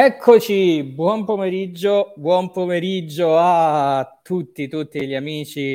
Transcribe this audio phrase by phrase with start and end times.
[0.00, 5.72] Eccoci, buon pomeriggio, buon pomeriggio a tutti, tutti gli amici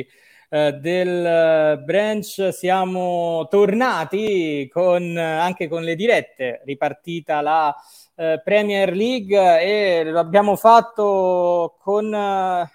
[0.48, 2.48] eh, del branch.
[2.50, 7.76] Siamo tornati con, anche con le dirette, ripartita la
[8.16, 12.70] eh, Premier League e lo abbiamo fatto con eh,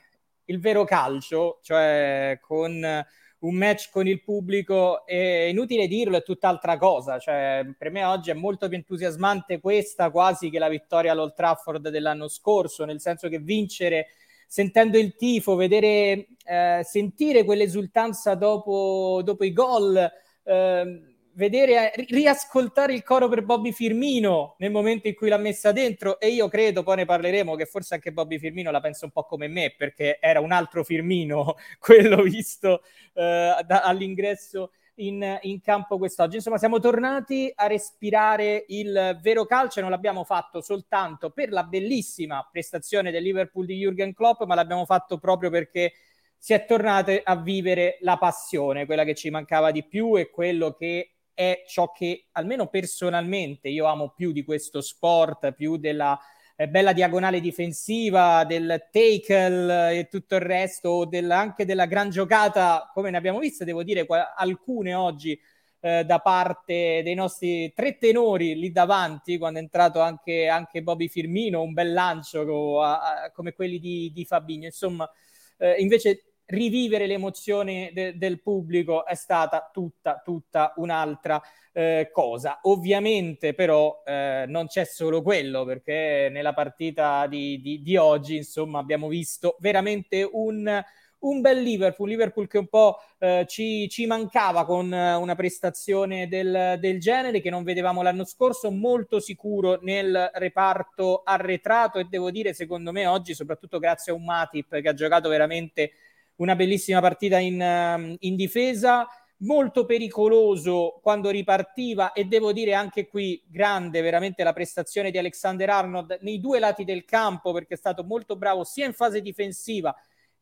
[0.46, 3.04] il vero calcio, cioè con
[3.40, 7.20] un match con il pubblico, è inutile dirlo, è tutt'altra cosa.
[7.20, 11.90] Cioè, per me oggi è molto più entusiasmante questa quasi che la vittoria all'Old Trafford
[11.90, 14.08] dell'anno scorso, nel senso che vincere
[14.48, 20.12] sentendo il tifo, vedere, eh, sentire quell'esultanza dopo, dopo i gol.
[20.44, 21.09] Eh,
[21.40, 26.28] vedere, riascoltare il coro per Bobby Firmino nel momento in cui l'ha messa dentro e
[26.28, 29.48] io credo, poi ne parleremo, che forse anche Bobby Firmino la pensa un po' come
[29.48, 36.36] me perché era un altro Firmino quello visto eh, da, all'ingresso in, in, campo quest'oggi.
[36.36, 42.46] Insomma, siamo tornati a respirare il vero calcio non l'abbiamo fatto soltanto per la bellissima
[42.52, 45.94] prestazione del Liverpool di Jürgen Klopp, ma l'abbiamo fatto proprio perché
[46.38, 50.74] si è tornate a vivere la passione, quella che ci mancava di più e quello
[50.74, 56.20] che è ciò che almeno personalmente io amo più di questo sport, più della
[56.58, 62.92] eh, bella diagonale difensiva, del tackle e tutto il resto, del, anche della gran giocata,
[62.94, 65.40] come ne abbiamo viste, devo dire, qua, alcune oggi
[65.80, 71.08] eh, da parte dei nostri tre tenori lì davanti, quando è entrato anche, anche Bobby
[71.08, 74.66] Firmino, un bel lancio co, a, a, come quelli di, di Fabinho.
[74.66, 75.10] Insomma,
[75.58, 81.42] eh, invece rivivere l'emozione de- del pubblico è stata tutta, tutta un'altra
[81.72, 82.60] eh, cosa.
[82.64, 88.80] Ovviamente però eh, non c'è solo quello, perché nella partita di, di, di oggi, insomma,
[88.80, 90.84] abbiamo visto veramente un,
[91.20, 96.78] un bel Liverpool, Liverpool che un po' eh, ci, ci, mancava con una prestazione del,
[96.80, 102.54] del, genere che non vedevamo l'anno scorso, molto sicuro nel reparto arretrato e devo dire
[102.54, 105.92] secondo me oggi soprattutto grazie a un Matip che ha giocato veramente
[106.40, 109.08] una bellissima partita in, ehm, in difesa,
[109.42, 115.70] molto pericoloso quando ripartiva e devo dire anche qui grande veramente la prestazione di Alexander
[115.70, 119.96] Arnold nei due lati del campo perché è stato molto bravo sia in fase difensiva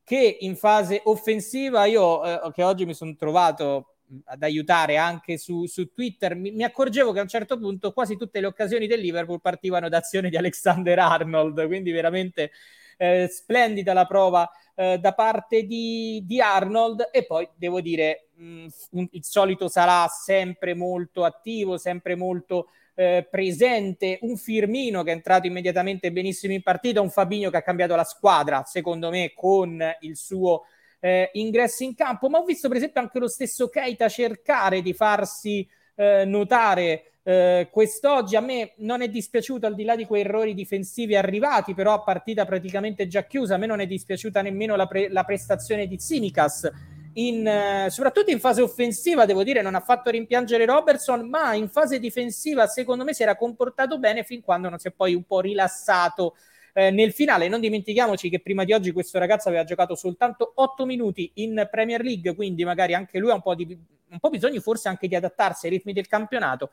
[0.03, 1.85] che in fase offensiva.
[1.85, 6.63] Io eh, che oggi mi sono trovato ad aiutare anche su, su Twitter, mi, mi,
[6.63, 10.29] accorgevo che a un certo punto quasi tutte le occasioni del Liverpool partivano da azioni
[10.29, 12.51] di Alexander Arnold, quindi veramente
[12.97, 17.09] eh, splendida la prova eh, da parte di, di, Arnold.
[17.11, 18.67] E poi devo dire mh,
[18.99, 25.13] mm, il solito sarà sempre molto attivo, sempre molto eh, presente, un Firmino che è
[25.13, 29.79] entrato immediatamente benissimo in partita, un Fabinho che ha cambiato la squadra secondo me con
[30.01, 30.63] il suo
[30.99, 34.93] eh, ingresso in campo, ma ho visto per esempio anche lo stesso Keita cercare di
[34.93, 40.21] farsi eh, notare eh, quest'oggi a me non è dispiaciuto al di là di quei
[40.21, 44.77] errori difensivi arrivati, però a partita praticamente già chiusa, a me non è dispiaciuta nemmeno
[44.77, 46.71] la, pre- la prestazione di Simicas.
[47.15, 51.67] In, eh, soprattutto in fase offensiva, devo dire, non ha fatto rimpiangere Robertson, ma in
[51.67, 55.25] fase difensiva, secondo me, si era comportato bene fin quando non si è poi un
[55.25, 56.35] po' rilassato
[56.71, 57.49] eh, nel finale.
[57.49, 62.01] Non dimentichiamoci che prima di oggi questo ragazzo aveva giocato soltanto 8 minuti in Premier
[62.03, 63.77] League, quindi magari anche lui ha un po', di,
[64.09, 66.69] un po' bisogno forse anche di adattarsi ai ritmi del campionato.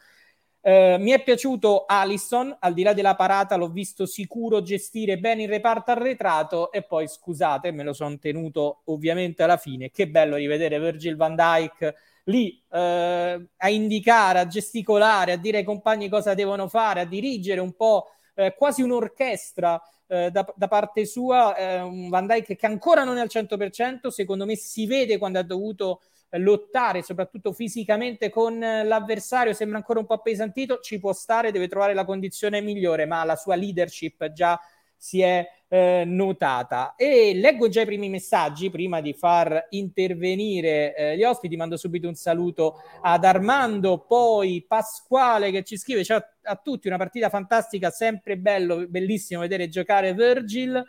[0.66, 5.42] Eh, mi è piaciuto Allison, al di là della parata l'ho visto sicuro gestire bene
[5.42, 9.90] il reparto arretrato e poi scusate, me lo sono tenuto ovviamente alla fine.
[9.90, 15.64] Che bello rivedere Virgil van Dyke lì eh, a indicare, a gesticolare, a dire ai
[15.64, 21.04] compagni cosa devono fare, a dirigere un po' eh, quasi un'orchestra eh, da, da, parte
[21.04, 21.54] sua.
[21.56, 25.38] Eh, un Van Dyke che ancora non è al 100%, secondo me si vede quando
[25.38, 26.00] ha dovuto
[26.38, 31.94] lottare soprattutto fisicamente con l'avversario sembra ancora un po' appesantito, ci può stare, deve trovare
[31.94, 34.58] la condizione migliore, ma la sua leadership già
[34.96, 36.94] si è eh, notata.
[36.96, 41.56] E leggo già i primi messaggi prima di far intervenire eh, gli ospiti.
[41.56, 46.96] Mando subito un saluto ad Armando, poi Pasquale che ci scrive: Ciao a tutti, una
[46.96, 50.82] partita fantastica, sempre bello, bellissimo vedere giocare Virgil.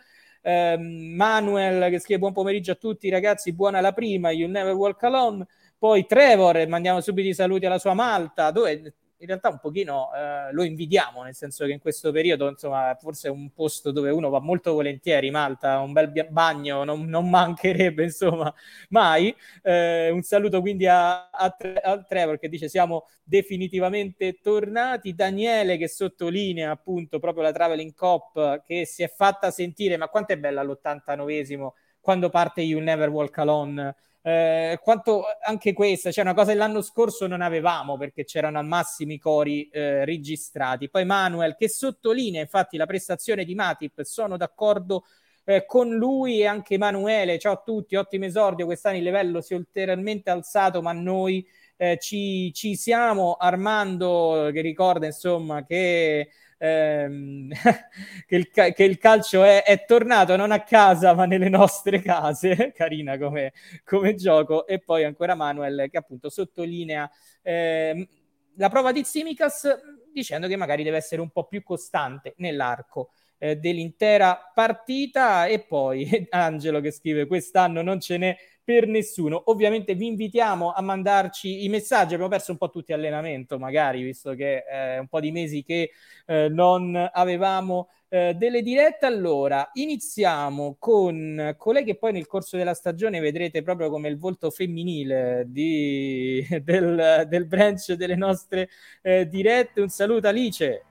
[0.47, 5.01] Eh, Manuel che scrive buon pomeriggio a tutti ragazzi, buona la prima, You Never Walk
[5.01, 5.47] Alone.
[5.75, 10.51] Poi Trevor, mandiamo subito i saluti alla sua Malta, dove in realtà un pochino eh,
[10.51, 14.29] lo invidiamo, nel senso che in questo periodo, insomma, forse è un posto dove uno
[14.29, 18.53] va molto volentieri, Malta, un bel bagno non, non mancherebbe, insomma,
[18.89, 19.35] mai.
[19.61, 25.87] Eh, un saluto quindi a, a, a, Trevor che dice siamo definitivamente tornati, Daniele che
[25.87, 30.63] sottolinea appunto proprio la Traveling Cop che si è fatta sentire, ma quanto è bella
[30.63, 31.69] l'89esimo
[32.05, 33.95] quando parte You Never Walk Alone
[34.27, 38.65] eh, quanto anche questa, cioè una cosa che l'anno scorso non avevamo perché c'erano al
[38.65, 40.89] massimo i cori eh, registrati.
[40.89, 45.03] Poi Manuel che sottolinea infatti la prestazione di Matip, sono d'accordo
[45.43, 47.37] eh, con lui e anche Emanuele.
[47.37, 48.65] Ciao a tutti, ottimo esordio.
[48.65, 51.45] Quest'anno il livello si è ulteriormente alzato, ma noi
[51.77, 53.33] eh, ci, ci, siamo.
[53.33, 57.51] Armando che ricorda insomma che ehm,
[58.27, 62.71] che, il, che, il, calcio è, è, tornato non a casa ma nelle nostre case,
[62.75, 63.53] carina come,
[63.83, 67.09] come gioco, e poi ancora Manuel che appunto sottolinea
[67.41, 68.07] eh,
[68.55, 69.67] la prova di Simicas
[70.11, 75.45] dicendo che magari deve essere un po' più costante nell'arco eh, dell'intera partita.
[75.47, 79.43] E poi Angelo che scrive quest'anno non ce n'è per nessuno.
[79.45, 82.15] Ovviamente vi invitiamo a mandarci i messaggi.
[82.15, 85.63] Abbiamo perso un po' tutti allenamento, magari, visto che è eh, un po' di mesi
[85.63, 85.91] che
[86.25, 89.05] eh, non avevamo eh, delle dirette.
[89.05, 94.49] Allora, iniziamo con colei che poi nel corso della stagione vedrete proprio come il volto
[94.49, 98.69] femminile di, del, del branch delle nostre
[99.03, 99.79] eh, dirette.
[99.79, 100.83] Un saluto Alice.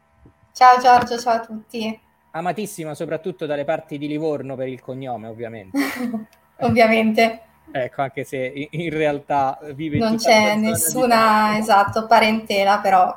[0.53, 2.00] Ciao Giorgio, ciao a tutti.
[2.31, 5.79] Amatissima soprattutto dalle parti di Livorno per il cognome, ovviamente.
[6.61, 7.54] ovviamente.
[7.70, 13.16] Ecco, anche se in realtà vive Non c'è nessuna, esatto, parentela, però.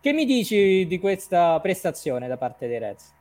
[0.00, 3.12] Che mi dici di questa prestazione da parte dei Reds?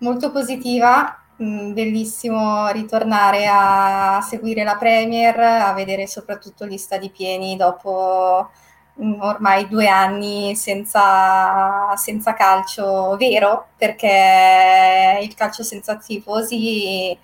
[0.00, 7.56] Molto positiva, mm, bellissimo ritornare a seguire la Premier, a vedere soprattutto gli stadi pieni
[7.56, 8.50] dopo
[9.02, 17.16] mm, ormai due anni senza, senza calcio vero, perché il calcio senza tifosi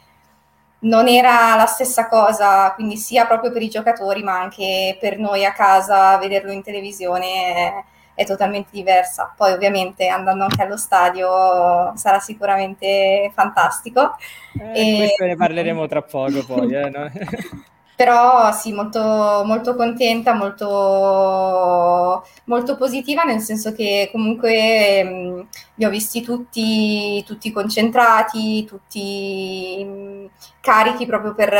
[0.82, 5.44] non era la stessa cosa, quindi sia proprio per i giocatori, ma anche per noi
[5.44, 7.84] a casa vederlo in televisione è,
[8.14, 9.32] è totalmente diversa.
[9.36, 14.16] Poi ovviamente andando anche allo stadio sarà sicuramente fantastico.
[14.58, 14.96] Eh, e...
[14.98, 16.74] Questo ne parleremo tra poco poi.
[16.74, 17.10] Eh, no?
[18.02, 25.46] però sì, molto, molto contenta, molto, molto, positiva, nel senso che comunque mh,
[25.76, 31.50] li ho visti tutti, tutti concentrati, tutti mh, carichi proprio per,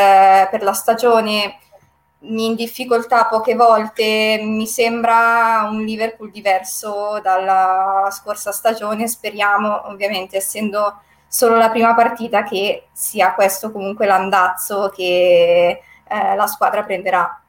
[0.50, 1.58] per la stagione.
[2.24, 11.02] In difficoltà poche volte, mi sembra un Liverpool diverso dalla scorsa stagione, speriamo ovviamente essendo
[11.28, 15.80] solo la prima partita che sia questo comunque l'andazzo che
[16.12, 17.42] eh, la squadra prenderà.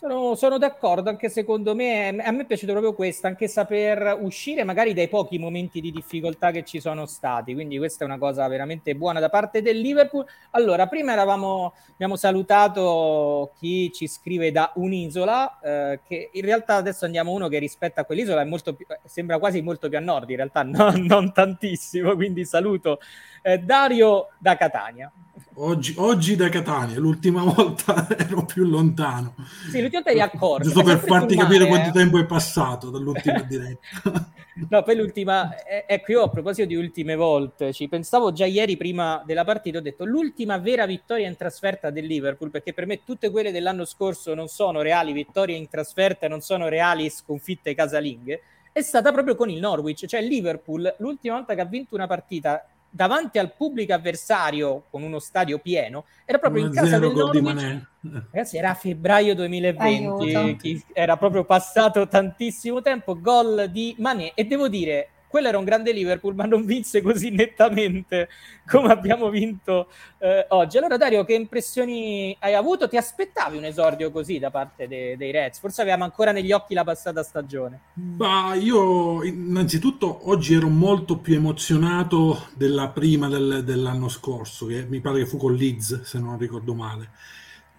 [0.00, 4.62] Sono, sono, d'accordo, anche secondo me, a me è piaciuto proprio questo, anche saper uscire
[4.62, 8.46] magari dai pochi momenti di difficoltà che ci sono stati, quindi questa è una cosa
[8.46, 10.24] veramente buona da parte del Liverpool.
[10.50, 17.04] Allora, prima eravamo, abbiamo salutato chi ci scrive da un'isola, eh, che in realtà adesso
[17.04, 20.30] andiamo uno che rispetto a quell'isola è molto più, sembra quasi molto più a nord,
[20.30, 23.00] in realtà no, non tantissimo, quindi saluto
[23.42, 25.10] eh, Dario da Catania.
[25.60, 29.34] Oggi, oggi, da Catania, l'ultima volta ero più lontano.
[29.68, 30.62] Sì, l'ultima volta eri accorto.
[30.62, 31.66] Giusto per farti capire eh.
[31.66, 34.30] quanto tempo è passato dall'ultima diretta.
[34.68, 38.76] no, poi l'ultima, eh, ecco io a proposito di ultime volte, ci pensavo già ieri
[38.76, 43.02] prima della partita, ho detto l'ultima vera vittoria in trasferta del Liverpool, perché per me
[43.02, 48.42] tutte quelle dell'anno scorso non sono reali vittorie in trasferta, non sono reali sconfitte casalinghe,
[48.70, 52.06] è stata proprio con il Norwich, cioè il Liverpool l'ultima volta che ha vinto una
[52.06, 57.86] partita davanti al pubblico avversario con uno stadio pieno era proprio in casa del Norwich.
[58.30, 64.32] Ragazzi era febbraio 2020 era proprio passato tantissimo tempo gol di Mané.
[64.34, 68.28] E devo dire quello era un grande Liverpool, ma non vinse così nettamente
[68.66, 70.78] come abbiamo vinto eh, oggi.
[70.78, 72.88] Allora, Dario, che impressioni hai avuto?
[72.88, 75.60] Ti aspettavi un esordio così da parte de- dei Reds?
[75.60, 77.80] Forse avevamo ancora negli occhi la passata stagione.
[77.94, 85.00] Bah, io innanzitutto oggi ero molto più emozionato della prima del, dell'anno scorso, che mi
[85.00, 87.10] pare che fu con Leeds, se non ricordo male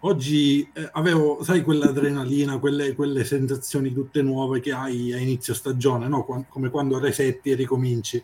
[0.01, 6.07] Oggi eh, avevo, sai, quell'adrenalina, quelle, quelle, sensazioni tutte nuove che hai a inizio stagione,
[6.07, 6.23] no?
[6.23, 8.23] Qu- come quando resetti e ricominci.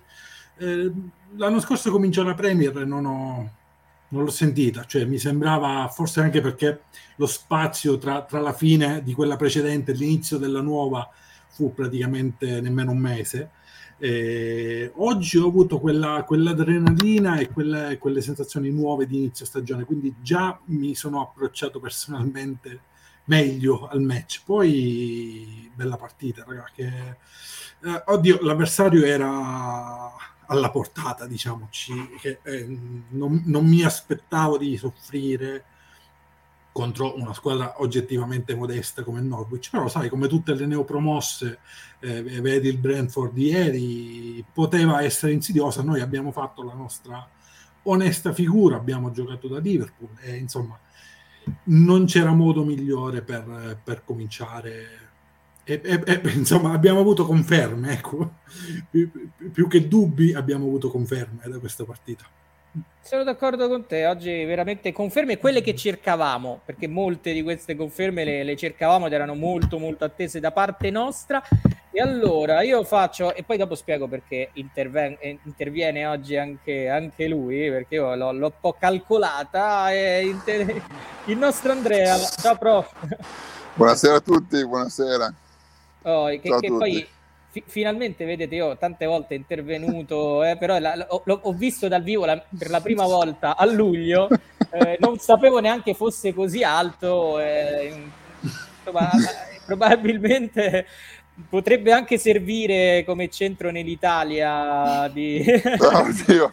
[0.58, 0.92] Eh,
[1.36, 6.40] l'anno scorso cominciò la Premier e non, non l'ho sentita, cioè mi sembrava, forse anche
[6.40, 6.84] perché
[7.18, 11.10] lo spazio tra, tra la fine di quella precedente e l'inizio della nuova
[11.50, 13.50] fu praticamente nemmeno un mese
[13.98, 20.14] eh, oggi ho avuto quella, quell'adrenalina e quelle, quelle, sensazioni nuove di inizio stagione, quindi
[20.22, 22.82] già mi sono approcciato personalmente
[23.26, 24.42] meglio al match.
[24.44, 30.12] Poi bella partita, raga, che eh, oddio, l'avversario era
[30.48, 32.66] alla portata, diciamoci, che eh,
[33.10, 35.64] non, non mi aspettavo di soffrire
[36.76, 41.60] contro una squadra oggettivamente modesta come Norwich, però sai, come tutte le neopromosse,
[42.02, 47.26] eh, vedi il Brentford di ieri, poteva essere insidiosa, noi abbiamo fatto la nostra
[47.84, 50.78] onesta figura, abbiamo giocato da Liverpool e insomma
[51.66, 55.04] non c'era modo migliore per, per cominciare.
[55.64, 58.40] E, e, e, insomma, abbiamo avuto conferme, ecco.
[58.90, 59.10] più,
[59.50, 62.26] più che dubbi, abbiamo avuto conferme da questa partita.
[63.02, 68.24] Sono d'accordo con te, oggi veramente conferme quelle che cercavamo, perché molte di queste conferme
[68.24, 71.42] le, le, cercavamo ed erano molto molto attese da parte nostra.
[71.92, 77.28] E allora io faccio, e poi dopo spiego perché interven- eh, interviene oggi anche, anche,
[77.28, 79.92] lui, perché io l'ho, l'ho un po' calcolata.
[79.92, 80.82] Inter-
[81.26, 82.92] il nostro Andrea, ciao prof.
[83.76, 85.34] Buonasera a tutti, buonasera.
[86.02, 87.08] Oh, che, che poi
[87.56, 92.26] fi- finalmente vedete io tante volte intervenuto eh, però la, ho, ho, visto dal vivo
[92.26, 94.28] la, per la prima volta a luglio
[94.72, 98.04] eh, non sapevo neanche fosse così alto eh,
[98.80, 99.10] insomma,
[99.66, 100.86] probabilmente
[101.50, 105.44] potrebbe anche servire come centro nell'Italia di...
[105.80, 106.52] Oddio,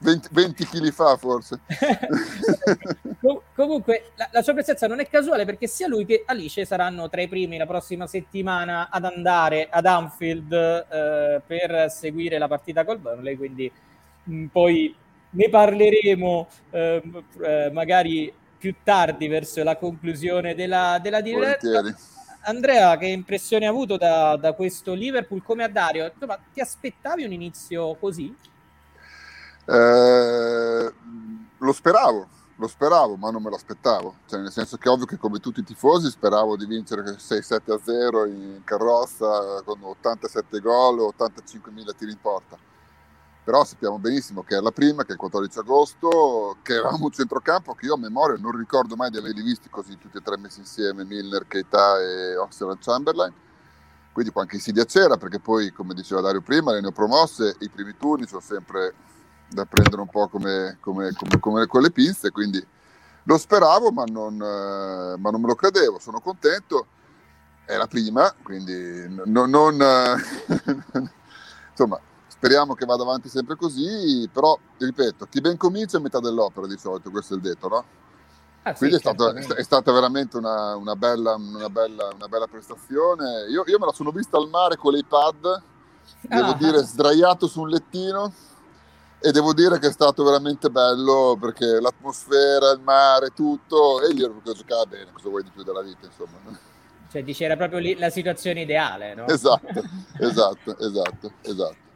[0.00, 1.60] 20, 20 kg fa forse.
[3.20, 7.08] Com- comunque la, la, sua presenza non è casuale perché sia lui che Alice saranno
[7.08, 12.84] tra i primi la prossima settimana ad andare ad Anfield eh, per seguire la partita
[12.84, 13.70] col Burnley, quindi
[14.24, 14.94] mh, mm, poi
[15.30, 17.02] ne parleremo eh,
[17.42, 21.66] eh, magari più tardi verso la conclusione della, della diretta.
[21.66, 26.10] Volentieri Andrea, che impressione hai avuto da, da, questo Liverpool come a Dario?
[26.12, 28.34] Insomma, ti aspettavi un inizio così?
[29.66, 30.92] Eh,
[31.58, 34.16] lo speravo, lo speravo, ma non me lo aspettavo.
[34.26, 37.80] Cioè, nel senso che ovvio che come tutti i tifosi speravo di vincere 6-7 a
[37.82, 42.68] 0 in carrozza con 87 gol, 85 mila tiri in porta
[43.48, 47.10] però sappiamo benissimo che è la prima, che è il 14 agosto, che eravamo un
[47.10, 50.36] centrocampo che io a memoria non ricordo mai di averli visti così tutti e tre
[50.36, 53.32] messi insieme, Milner, Keita e Oxford Chamberlain,
[54.12, 57.96] quindi poi anche insidia c'era perché poi come diceva Dario prima le neopromosse, i primi
[57.96, 58.92] turni sono sempre
[59.48, 62.62] da prendere un po' come, come, come, come con le pinze, quindi
[63.22, 66.88] lo speravo ma non, eh, ma non me lo credevo, sono contento,
[67.64, 69.48] è la prima, quindi non...
[69.48, 69.74] non
[71.70, 71.98] insomma
[72.38, 76.78] speriamo che vada avanti sempre così, però ripeto, chi ben comincia è metà dell'opera di
[76.78, 77.84] solito, questo è il detto, no?
[78.62, 82.46] Ah, Quindi sì, è, stato, è, stata veramente una, una, bella, una, bella, una, bella,
[82.46, 83.46] prestazione.
[83.50, 85.62] Io, io, me la sono vista al mare con l'iPad,
[86.20, 86.54] devo ah.
[86.54, 88.32] dire sdraiato su un lettino
[89.20, 94.26] e devo dire che è stato veramente bello perché l'atmosfera, il mare, tutto, e io
[94.26, 96.38] ero giocava bene, cosa vuoi di più della vita, insomma.
[97.10, 99.26] Cioè dice era proprio lì la situazione ideale, no?
[99.26, 99.82] Esatto,
[100.18, 101.86] esatto, esatto, esatto.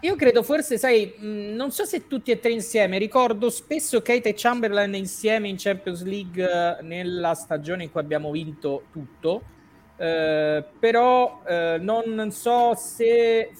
[0.00, 4.34] Io credo forse, sai, non so se tutti e tre insieme, ricordo spesso Kate e
[4.34, 9.42] Chamberlain insieme in Champions League eh, nella stagione in cui abbiamo vinto tutto,
[9.96, 13.50] eh, però eh, non so se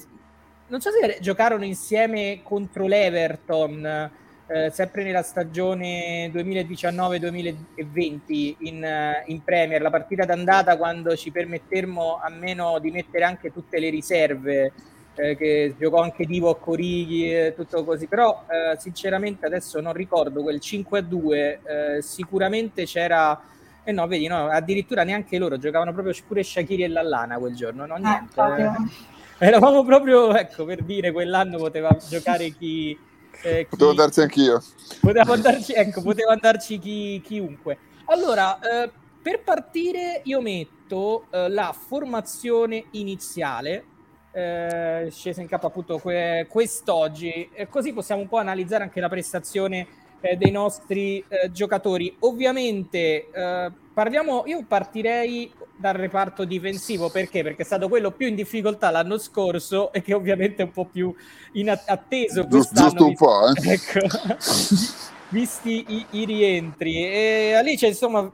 [0.67, 4.11] non so se giocarono insieme contro l'Everton
[4.47, 12.79] eh, sempre nella stagione 2019-2020 in, in, Premier, la partita d'andata quando ci permettemmo almeno
[12.79, 14.73] di mettere anche tutte le riserve
[15.15, 20.43] eh, che giocò anche Divo Corighi e tutto così, però eh, sinceramente adesso non ricordo
[20.43, 23.41] quel 5 a 2, eh, sicuramente c'era,
[23.85, 27.55] e eh no, vedi, no, addirittura neanche loro giocavano proprio pure Shakiri e Lallana quel
[27.55, 28.93] giorno, no, ah, niente.
[29.39, 32.99] eravamo proprio, ecco, per dire, quell'anno poteva giocare chi...
[33.43, 33.67] Eh, chi...
[33.69, 34.63] Potevo andarci anch'io.
[35.01, 37.79] Poteva andarci, ecco, poteva andarci chi, chiunque.
[38.07, 38.91] Allora, eh,
[39.23, 43.85] per partire io metto la formazione iniziale
[44.35, 47.49] eh, scesa in campo appunto que- quest'oggi.
[47.53, 49.87] E così possiamo un po' analizzare anche la prestazione
[50.21, 52.15] eh, dei nostri eh, giocatori.
[52.21, 57.43] Ovviamente eh, parliamo, io partirei dal reparto difensivo perché?
[57.43, 60.87] Perché è stato quello più in difficoltà l'anno scorso e che ovviamente è un po'
[60.87, 61.15] più
[61.53, 62.89] inatteso quest'anno.
[62.89, 63.53] Giusto un po', eh?
[63.73, 64.01] ecco.
[65.29, 67.05] visti i, i rientri.
[67.05, 68.31] E Alice, insomma,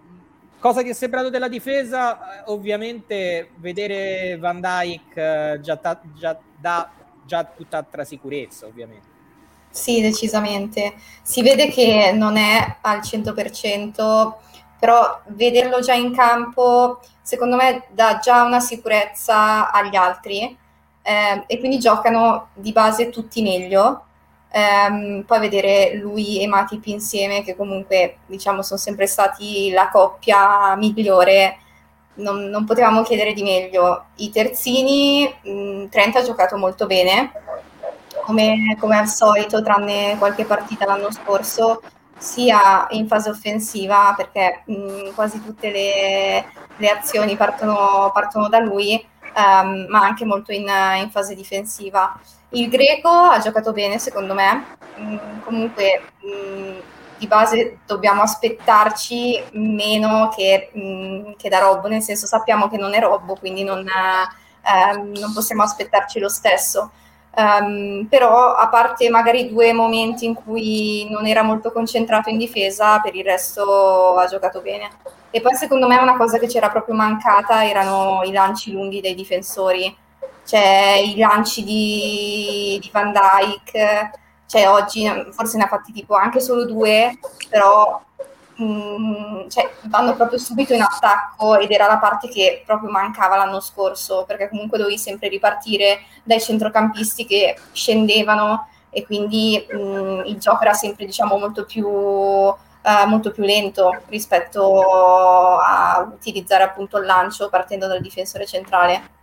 [0.61, 2.41] Cosa ti è sembrato della difesa?
[2.41, 6.91] Eh, ovviamente vedere Van Dyke eh, già, ta- già dà
[7.25, 9.09] già tutt'altra sicurezza, ovviamente.
[9.71, 10.95] Sì, decisamente.
[11.23, 14.33] Si vede che non è al 100%,
[14.79, 20.57] però vederlo già in campo, secondo me, dà già una sicurezza agli altri
[21.03, 24.07] eh, e quindi giocano di base tutti meglio
[24.53, 30.75] Um, poi vedere lui e Matip insieme, che comunque diciamo sono sempre stati la coppia
[30.75, 31.59] migliore,
[32.15, 34.07] non, non potevamo chiedere di meglio.
[34.17, 37.33] I terzini, mh, Trent ha giocato molto bene,
[38.25, 41.81] come, come, al solito, tranne qualche partita l'anno scorso,
[42.17, 46.45] sia in fase offensiva, perché mh, quasi tutte le,
[46.77, 49.03] le azioni partono, partono da lui,
[49.35, 52.19] um, ma anche molto in, in, fase difensiva.
[52.53, 56.79] Il greco ha giocato bene secondo me, mm, comunque mm,
[57.19, 62.95] di base dobbiamo aspettarci meno che, mm, che, da Robbo, nel senso sappiamo che non
[62.95, 66.91] è Robbo, quindi non, eh, non possiamo aspettarci lo stesso.
[67.33, 72.99] Um, però a parte magari due momenti in cui non era molto concentrato in difesa,
[73.01, 74.91] per il resto ha giocato bene.
[75.31, 79.15] E poi secondo me una cosa che c'era proprio mancata erano i lanci lunghi dei
[79.15, 79.97] difensori,
[80.51, 84.11] cioè i lanci di, di Van Dyke,
[84.47, 87.17] cioè oggi forse ne ha fatti tipo anche solo due,
[87.49, 88.03] però
[88.57, 93.61] mh, cioè, vanno proprio subito in attacco ed era la parte che proprio mancava l'anno
[93.61, 100.63] scorso, perché comunque dovevi sempre ripartire dai centrocampisti che scendevano e quindi mh, il gioco
[100.63, 102.57] era sempre diciamo molto più, uh,
[103.07, 109.19] molto più lento rispetto a utilizzare appunto il lancio partendo dal difensore centrale.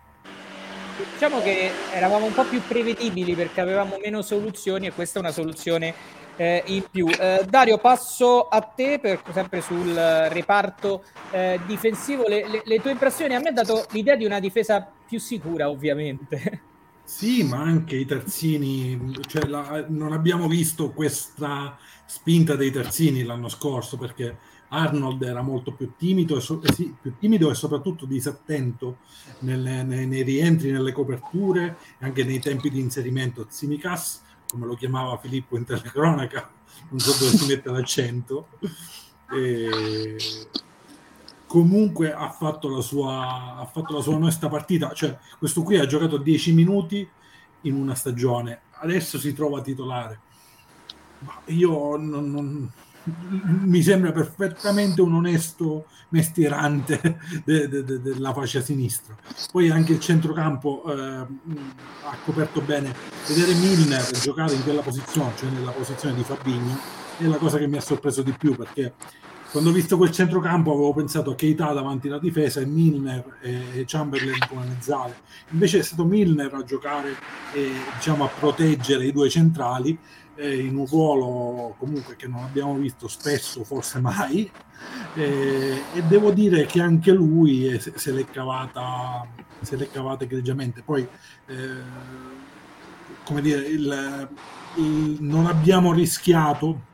[1.14, 5.32] Diciamo che eravamo un po' più prevedibili perché avevamo meno soluzioni e questa è una
[5.32, 5.94] soluzione
[6.38, 7.08] eh, in più.
[7.08, 12.28] Eh, Dario, passo a te per, sempre sul reparto eh, difensivo.
[12.28, 15.70] Le, le, le, tue impressioni a me ha dato l'idea di una difesa più sicura,
[15.70, 16.62] ovviamente.
[17.04, 23.48] Sì, ma anche i terzini, cioè la, non abbiamo visto questa spinta dei terzini l'anno
[23.48, 24.38] scorso perché
[24.70, 28.98] Arnold era molto più timido e, so, eh sì, più timido e soprattutto disattento
[29.40, 33.46] nelle, nei, nei, rientri, nelle coperture e anche nei tempi di inserimento.
[33.50, 36.50] Zimikas come lo chiamava Filippo in telecronaca,
[36.90, 38.48] non so dove si mette l'accento.
[39.30, 40.18] E
[41.46, 45.86] comunque ha fatto, la sua, ha fatto la sua onesta partita, cioè questo qui ha
[45.86, 47.08] giocato 10 minuti
[47.62, 50.20] in una stagione, adesso si trova titolare.
[51.20, 52.72] Ma io non, non
[53.64, 59.16] mi sembra perfettamente un onesto mestierante de, de, de, della fascia sinistra.
[59.52, 61.26] Poi anche il centrocampo eh,
[62.04, 62.94] ha coperto bene.
[63.28, 66.78] Vedere Milner giocare in quella posizione, cioè nella posizione di Fabigno,
[67.18, 68.94] è la cosa che mi ha sorpreso di più perché
[69.50, 73.86] quando ho visto quel centrocampo avevo pensato a Keita davanti alla difesa e Milner e
[73.88, 75.16] Chamberlain come mezzale.
[75.52, 77.16] Invece è stato Milner a giocare
[77.54, 79.98] e diciamo, a proteggere i due centrali
[80.46, 84.50] in un ruolo comunque che non abbiamo visto spesso, forse mai,
[85.16, 89.26] eh, e devo dire che anche lui se, se l'è cavata,
[89.62, 90.82] se l'è cavata egregiamente.
[90.84, 91.08] Poi,
[91.48, 91.82] eh,
[93.24, 94.30] come dire, il,
[94.76, 96.86] il, non abbiamo rischiato,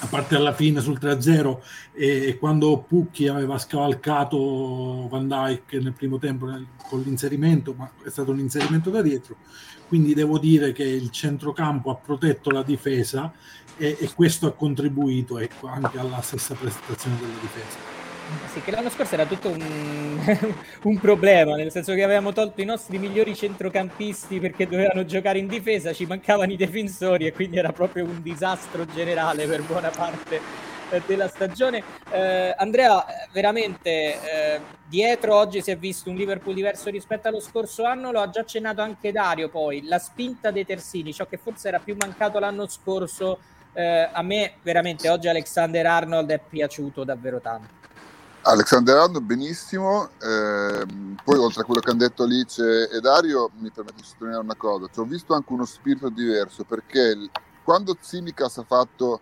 [0.00, 1.58] a parte alla fine sul 3-0
[1.92, 7.90] e, e quando Pucchi aveva scavalcato Van Dyke nel primo tempo nel, con l'inserimento, ma
[8.04, 9.36] è stato un inserimento da dietro,
[9.86, 13.32] quindi devo dire che il centrocampo ha protetto la difesa
[13.76, 17.94] e, e questo ha contribuito ecco, anche alla stessa prestazione della difesa.
[18.52, 19.60] Sì, che l'anno scorso era tutto un,
[20.82, 25.46] un, problema, nel senso che avevamo tolto i nostri migliori centrocampisti perché dovevano giocare in
[25.46, 30.74] difesa, ci mancavano i difensori e quindi era proprio un disastro generale per buona parte
[31.06, 31.82] della stagione.
[32.10, 37.84] Eh, Andrea, veramente eh, dietro oggi si è visto un Liverpool diverso rispetto allo scorso
[37.84, 41.68] anno, lo ha già accennato anche Dario poi, la spinta dei terzini, ciò che forse
[41.68, 43.38] era più mancato l'anno scorso,
[43.72, 47.84] eh, a me veramente oggi Alexander Arnold è piaciuto davvero tanto.
[48.42, 50.86] Alexander Arnold benissimo, eh,
[51.24, 54.54] poi oltre a quello che hanno detto Alice e Dario mi permetto di sottolineare una
[54.54, 57.28] cosa, ci ho visto anche uno spirito diverso perché
[57.64, 59.20] quando Zimikas ha fatto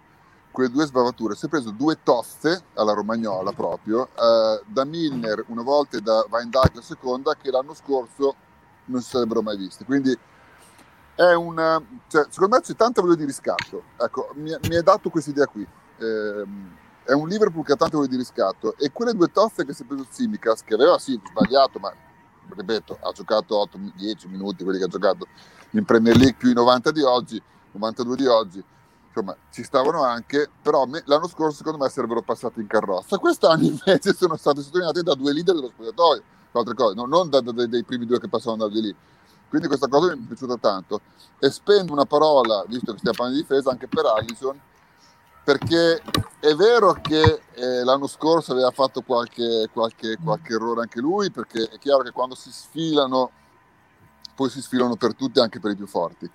[0.54, 1.34] quelle due sbavature.
[1.34, 6.24] Si è preso due tozze alla romagnola proprio, eh, da Milner una volta e da
[6.28, 8.36] Van Dijk la seconda, che l'anno scorso
[8.84, 9.84] non si sarebbero mai viste.
[9.84, 10.16] Quindi
[11.16, 13.82] è una, cioè, secondo me c'è tanta voglia di riscatto.
[13.96, 15.66] Ecco, mi, mi è dato questa idea qui.
[15.98, 16.44] Eh,
[17.02, 19.82] è un Liverpool che ha tanta voglia di riscatto e quelle due tozze che si
[19.82, 21.92] è preso Simicas, che aveva sì sbagliato, ma
[22.48, 25.26] ripeto, ha giocato 8-10 minuti, quelli che ha giocato
[25.70, 28.64] in Premier League più i 90 di oggi, 92 di oggi,
[29.14, 33.18] insomma, ci stavano anche, però me, l'anno scorso secondo me sarebbero passati in carrozza.
[33.18, 36.22] Quest'anno invece sono stati sottolineati da due leader dello spogliatoio,
[36.52, 38.94] altre cose, no, non da, da, dai primi due che passavano da lì.
[39.48, 41.00] Quindi questa cosa mi è piaciuta tanto.
[41.38, 44.58] E spendo una parola, visto che stiamo parlando di difesa, anche per Allison,
[45.44, 46.02] perché
[46.40, 51.68] è vero che eh, l'anno scorso aveva fatto qualche, qualche, qualche errore anche lui, perché
[51.68, 53.30] è chiaro che quando si sfilano,
[54.34, 56.28] poi si sfilano per tutti, anche per i più forti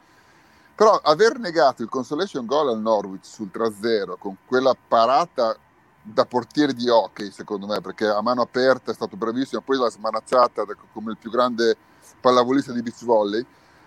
[0.80, 5.54] però aver negato il consolation goal al Norwich sul 3-0 con quella parata
[6.02, 9.90] da portiere di hockey, secondo me, perché a mano aperta è stato bravissimo, poi l'ha
[9.90, 10.64] smanacciata
[10.94, 11.76] come il più grande
[12.22, 13.46] pallavolista di beach volley,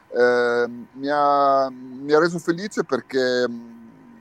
[0.08, 3.46] eh, mi, ha, mi, ha, reso felice perché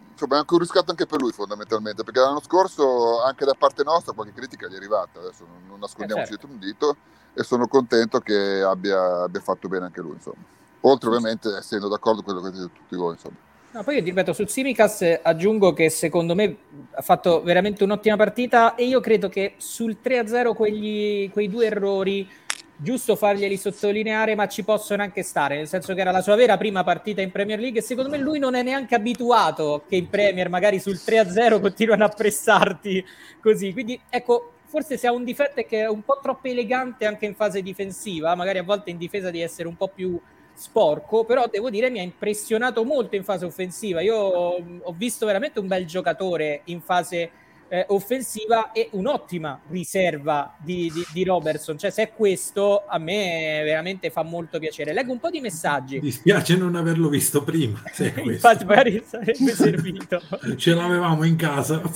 [0.09, 3.83] insomma, è anche un riscatto anche per lui fondamentalmente, perché l'anno scorso anche da parte
[3.83, 6.47] nostra qualche critica gli è arrivata, adesso non, non nascondiamoci eh, certo.
[6.47, 6.95] dietro un dito
[7.33, 10.59] e sono contento che abbia, abbia, fatto bene anche lui, insomma.
[10.81, 13.35] Oltre ovviamente essendo d'accordo con quello che dite tutti voi, insomma.
[13.73, 16.57] No, poi io ti ripeto, su Simicas aggiungo che secondo me
[16.91, 22.29] ha fatto veramente un'ottima partita e io credo che sul 3-0 quegli, quei due errori
[22.75, 26.57] giusto farglieli sottolineare, ma ci possono anche stare, nel senso che era la sua vera
[26.57, 30.09] prima partita in Premier League e secondo me lui non è neanche abituato che in
[30.09, 33.05] Premier magari sul 3-0 continuano a pressarti
[33.39, 33.71] così.
[33.71, 37.25] Quindi ecco, forse se ha un difetto è che è un po' troppo elegante anche
[37.25, 40.19] in fase difensiva, magari a volte in difesa di essere un po' più
[40.61, 44.01] sporco, però devo dire mi ha impressionato molto in fase offensiva.
[44.01, 47.31] Io ho visto veramente un bel giocatore in fase
[47.71, 51.77] eh, offensiva e un'ottima riserva di, di, di, Robertson.
[51.77, 54.91] Cioè, se è questo, a me veramente fa molto piacere.
[54.91, 55.95] Leggo un po' di messaggi.
[55.95, 57.81] Mi dispiace non averlo visto prima.
[58.25, 60.21] Infatti, magari sarebbe servito.
[60.57, 61.81] Ce l'avevamo in casa.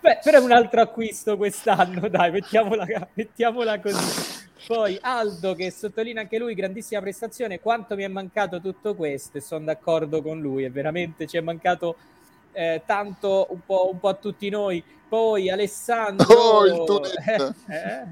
[0.00, 4.38] Beh, però è un altro acquisto quest'anno, dai, mettiamola, mettiamola così.
[4.68, 9.40] Poi Aldo che sottolinea anche lui grandissima prestazione, quanto mi è mancato tutto questo e
[9.40, 11.96] sono d'accordo con lui, e veramente ci è mancato
[12.52, 14.82] eh, tanto un po', un po', a tutti noi.
[15.10, 18.06] Poi Alessandro, oh, eh, eh,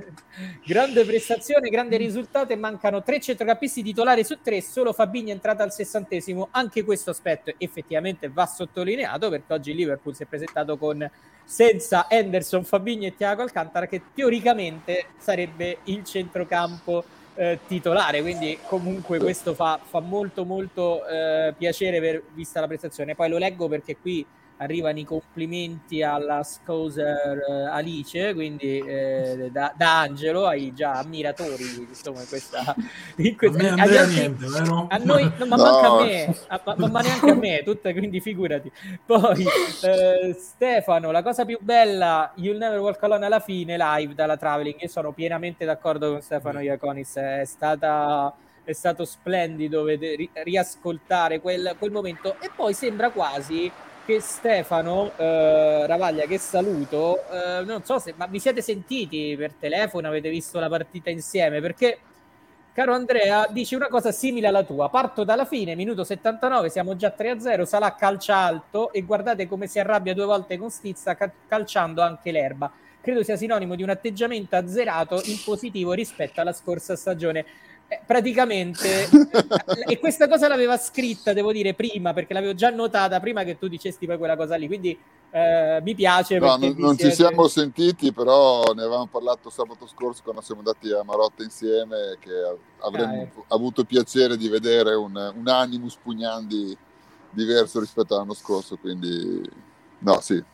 [0.66, 5.62] grande prestazione, grande risultato e mancano tre centrocampisti titolari su tre, solo Fabini è entrata
[5.62, 11.08] al sessantesimo, anche questo aspetto effettivamente va sottolineato perché oggi Liverpool si è presentato con
[11.44, 17.04] senza Henderson, Fabini e Thiago Alcantara che teoricamente sarebbe il centrocampo
[17.38, 23.14] eh, titolare, quindi comunque questo fa, fa molto molto eh, piacere per, vista la prestazione.
[23.14, 24.26] Poi lo leggo perché qui
[24.58, 31.86] arrivano i complimenti alla Scoser uh, Alice, quindi eh, da, da, Angelo ai già ammiratori
[31.88, 32.74] insomma, in questa,
[33.16, 34.86] in questa, a, altri, niente, vero?
[34.88, 35.62] a noi, no, ma no.
[35.62, 38.70] manca a me, a, ma, ma, neanche a me, tutta, quindi figurati.
[39.04, 39.44] Poi
[39.82, 44.80] eh, Stefano, la cosa più bella, You'll Never Walk Alone alla fine, live dalla Traveling,
[44.80, 48.34] io sono pienamente d'accordo con Stefano Iaconis, è stata
[48.68, 53.72] è stato splendido vedere, riascoltare quel, quel momento e poi sembra quasi
[54.08, 59.52] che Stefano eh, Ravaglia, che saluto, eh, non so se ma vi siete sentiti per
[59.52, 61.98] telefono, avete visto la partita insieme, perché
[62.72, 64.88] caro Andrea, dici una cosa simile alla tua.
[64.88, 69.78] Parto dalla fine, minuto 79, siamo già 3-0, Salah calcia alto e guardate come si
[69.78, 72.72] arrabbia due volte con Stizza ca- calciando anche l'erba.
[73.02, 77.44] Credo sia sinonimo di un atteggiamento azzerato in positivo rispetto alla scorsa stagione.
[77.90, 79.08] Eh, praticamente
[79.88, 83.66] e questa cosa l'aveva scritta devo dire prima perché l'avevo già notata prima che tu
[83.66, 84.90] dicesti poi quella cosa lì quindi
[85.30, 87.10] eh, mi piace no, non, non siete...
[87.10, 92.18] ci siamo sentiti però ne avevamo parlato sabato scorso quando siamo andati a Marotta insieme
[92.20, 96.76] che avremmo ah, avuto piacere di vedere un, un animus pugnandi
[97.30, 99.40] diverso rispetto all'anno scorso quindi
[100.00, 100.44] no sì.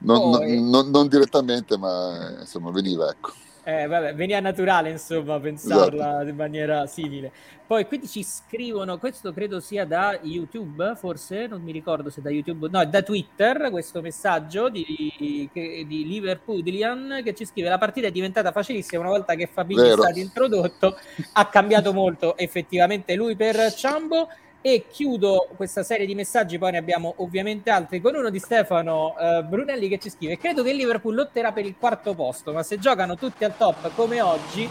[0.00, 0.62] Non, Poi...
[0.62, 3.32] non, non direttamente ma insomma veniva ecco
[3.68, 6.28] eh, vabbè, veniva naturale, insomma, pensarla esatto.
[6.28, 7.30] in maniera simile.
[7.66, 12.30] Poi qui ci scrivono, questo credo sia da YouTube, forse, non mi ricordo se da
[12.30, 18.10] YouTube, no, da Twitter, questo messaggio di, di Liverpoolian che ci scrive la partita è
[18.10, 20.96] diventata facilissima una volta che Fabinho è stato introdotto,
[21.34, 24.28] ha cambiato molto effettivamente lui per Ciambo
[24.72, 29.14] e chiudo questa serie di messaggi, poi ne abbiamo ovviamente altri, con uno di Stefano
[29.18, 32.62] uh, Brunelli che ci scrive credo che il Liverpool lotterà per il quarto posto, ma
[32.62, 34.68] se giocano tutti al top come oggi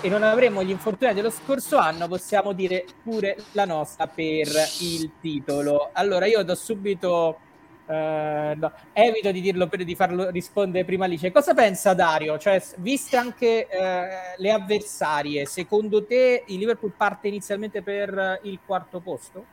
[0.00, 4.48] e non avremo gli infortuni dello scorso anno, possiamo dire pure la nostra per
[4.80, 5.90] il titolo.
[5.92, 7.38] Allora io do subito
[7.86, 8.72] Uh, no.
[8.92, 11.30] Evito di dirlo per di farlo rispondere prima Alice.
[11.30, 12.38] Cosa pensa Dario?
[12.38, 19.00] Cioè, viste anche uh, le avversarie, secondo te il Liverpool parte inizialmente per il quarto
[19.00, 19.44] posto?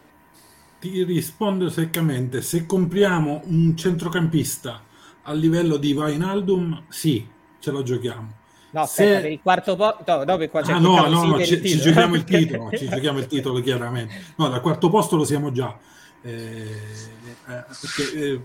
[0.79, 2.41] Ti rispondo seccamente.
[2.41, 4.81] Se compriamo un centrocampista
[5.23, 7.27] a livello di Vainaldum, sì,
[7.59, 8.39] ce lo giochiamo.
[8.71, 9.21] No, aspetta, Se...
[9.21, 12.23] per il quarto posto, no, no, qua ah, no, no, no ci, ci, giochiamo il
[12.23, 14.13] titolo, ci giochiamo il titolo chiaramente.
[14.37, 15.77] No, dal quarto posto lo siamo già.
[16.23, 18.41] Eh, eh, perché, eh,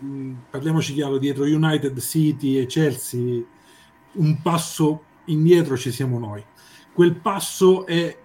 [0.51, 3.43] parliamoci chiaro, dietro United, City e Chelsea,
[4.13, 6.43] un passo indietro ci siamo noi.
[6.93, 8.17] Quel passo è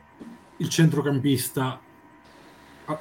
[0.57, 1.81] il centrocampista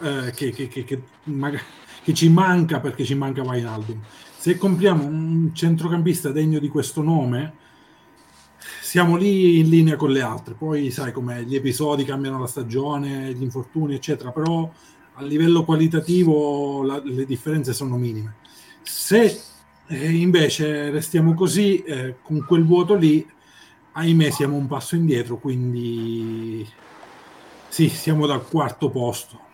[0.01, 4.01] eh, che, che, che, che, ci manca perché ci manca Vainaldum.
[4.37, 7.55] Se compriamo un centrocampista degno di questo nome,
[8.81, 10.55] siamo lì in linea con le altre.
[10.55, 14.69] Poi sai come gli episodi cambiano la stagione, gli infortuni, eccetera, però
[15.21, 18.37] a livello qualitativo la, le differenze sono minime.
[18.83, 19.41] Se
[19.87, 23.29] eh, invece restiamo così, eh, con quel vuoto lì,
[23.93, 26.67] ahimè siamo un passo indietro, quindi
[27.69, 29.49] sì, siamo dal quarto posto.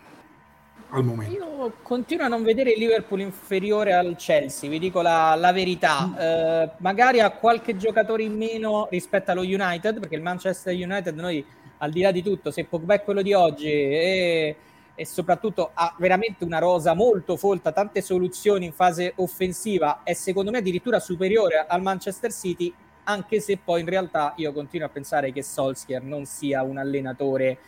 [0.91, 1.35] al momento.
[1.35, 6.07] Io continuo a non vedere il Liverpool inferiore al Chelsea, vi dico la, la verità.
[6.07, 6.15] Mm.
[6.19, 11.45] Eh, magari ha qualche giocatore in meno rispetto allo United, perché il Manchester United noi,
[11.79, 14.57] al di là di tutto, se Pogba è quello di oggi e,
[14.97, 20.51] e soprattutto ha veramente una rosa molto folta, tante soluzioni in fase offensiva, è secondo
[20.51, 25.31] me addirittura superiore al Manchester City, anche se poi in realtà io continuo a pensare
[25.33, 27.59] che Solskjaer non sia un allenatore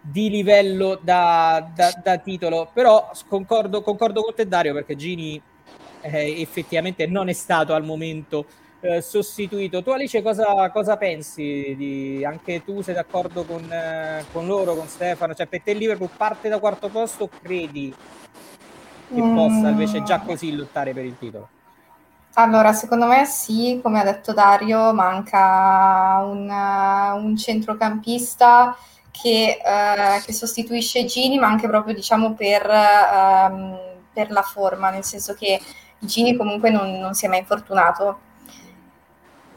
[0.00, 5.42] di livello da, da, da titolo, però concordo, concordo, con te Dario perché Gini
[6.00, 8.46] eh, effettivamente non è stato al momento
[8.80, 9.82] eh, sostituito.
[9.82, 11.74] Tu Alice cosa, cosa pensi?
[11.76, 15.34] Di, anche tu sei d'accordo con, eh, con, loro, con Stefano?
[15.34, 17.94] Cioè per te il Liverpool parte da quarto posto o credi
[19.12, 19.34] che mm.
[19.34, 21.48] possa invece già così lottare per il titolo?
[22.34, 28.76] Allora, secondo me sì, come ha detto Dario, manca un, un centrocampista
[29.10, 33.78] che, eh, che, sostituisce Gini, ma anche proprio diciamo per, ehm,
[34.12, 35.60] per, la forma, nel senso che
[35.98, 38.20] Gini comunque non, non, si è mai infortunato.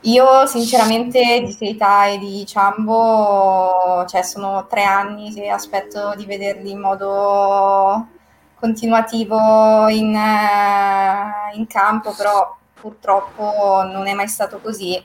[0.05, 6.71] Io sinceramente di Keita e di Ciambo, cioè sono tre anni che aspetto di vederli
[6.71, 8.07] in modo
[8.55, 15.01] continuativo in, eh, in campo, però purtroppo non è mai stato così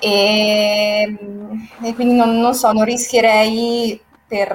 [0.00, 1.16] e,
[1.82, 4.48] e quindi non, non, so, non rischierei per,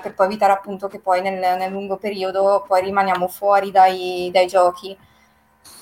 [0.00, 4.46] per, poi evitare appunto che poi nel, nel lungo periodo poi rimaniamo fuori dai, dai
[4.46, 4.96] giochi.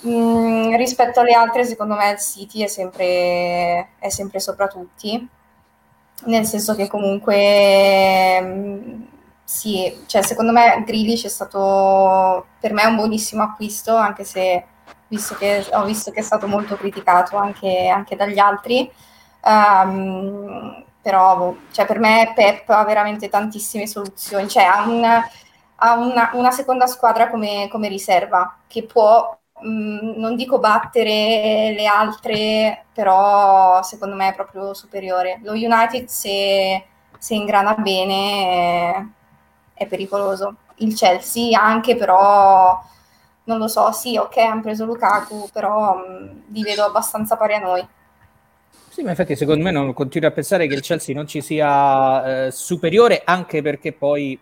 [0.07, 5.27] Mm, rispetto alle altre, secondo me il City è sempre, è sempre sopra tutti,
[6.27, 9.03] nel senso che comunque mm,
[9.45, 14.65] sì, cioè secondo me Grealish è stato per me un buonissimo acquisto, anche se
[15.09, 18.91] visto che, ho visto che è stato molto criticato anche, anche dagli altri.
[19.43, 25.23] Um, però boh, cioè, per me Pep ha veramente tantissime soluzioni, cioè ha, una,
[25.77, 31.87] ha una, una, seconda squadra come, come riserva che può, mm, non dico battere le
[31.87, 35.41] altre, però secondo me è proprio superiore.
[35.43, 36.85] Lo United se,
[37.19, 39.05] se ingrana bene
[39.75, 40.57] è, è pericoloso.
[40.77, 42.81] Il Chelsea anche, però
[43.45, 47.59] non lo so, sì, ok, hanno preso Lukaku, però mh, li vedo abbastanza pari a
[47.59, 47.87] noi.
[48.89, 52.47] Sì, ma infatti secondo me non continuo a pensare che il Chelsea non ci sia
[52.47, 54.39] eh, superiore, anche perché poi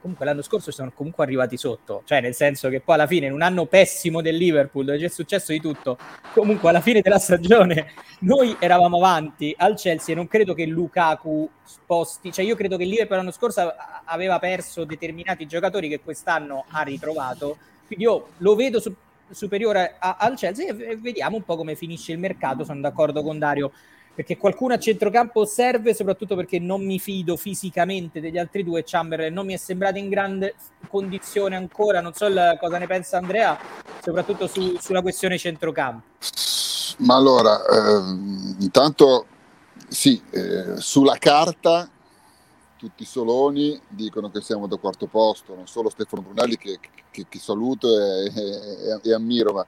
[0.00, 3.32] comunque l'anno scorso sono comunque arrivati sotto, cioè nel senso che poi alla fine in
[3.32, 5.98] un anno pessimo del Liverpool dove c'è successo di tutto,
[6.32, 11.48] comunque alla fine della stagione noi eravamo avanti al Chelsea e non credo che Lukaku
[11.62, 13.72] sposti, cioè io credo che il Liverpool l'anno scorso
[14.04, 17.56] aveva perso determinati giocatori che quest'anno ha ritrovato
[17.90, 18.94] quindi io lo vedo su,
[19.30, 22.62] superiore a, al Chelsea e, vediamo un po' come finisce il mercato.
[22.62, 23.72] Sono d'accordo con Dario
[24.14, 28.82] perché qualcuno a centrocampo serve, soprattutto perché non mi fido fisicamente degli altri due.
[28.84, 30.54] Chamberlain non mi è sembrato in grande
[30.88, 32.00] condizione ancora.
[32.00, 33.58] Non so il, cosa ne pensa Andrea,
[34.02, 36.02] soprattutto su, sulla questione centrocampo.
[36.98, 38.00] Ma allora, eh,
[38.60, 39.26] intanto
[39.88, 41.88] sì, eh, sulla carta
[42.76, 46.78] tutti i soloni dicono che siamo da quarto posto, non solo Stefano Brunelli che,
[47.10, 49.66] che, che saluto e, e, e, ammiro, ma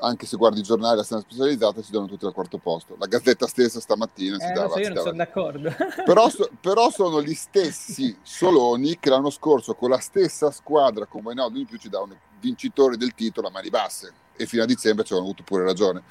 [0.00, 2.96] anche se guardi i giornali, la stampa specializzata, si danno tutti al quarto posto.
[2.98, 4.74] La Gazzetta stessa stamattina eh, si dava...
[4.74, 5.74] So, io non sono d'accordo.
[6.04, 6.28] Però,
[6.60, 11.64] però, sono gli stessi Soloni che l'anno scorso con la stessa squadra come no, di
[11.64, 15.32] più ci davano vincitori del titolo a mani basse e fino a dicembre ci avevano
[15.32, 16.02] avuto pure ragione.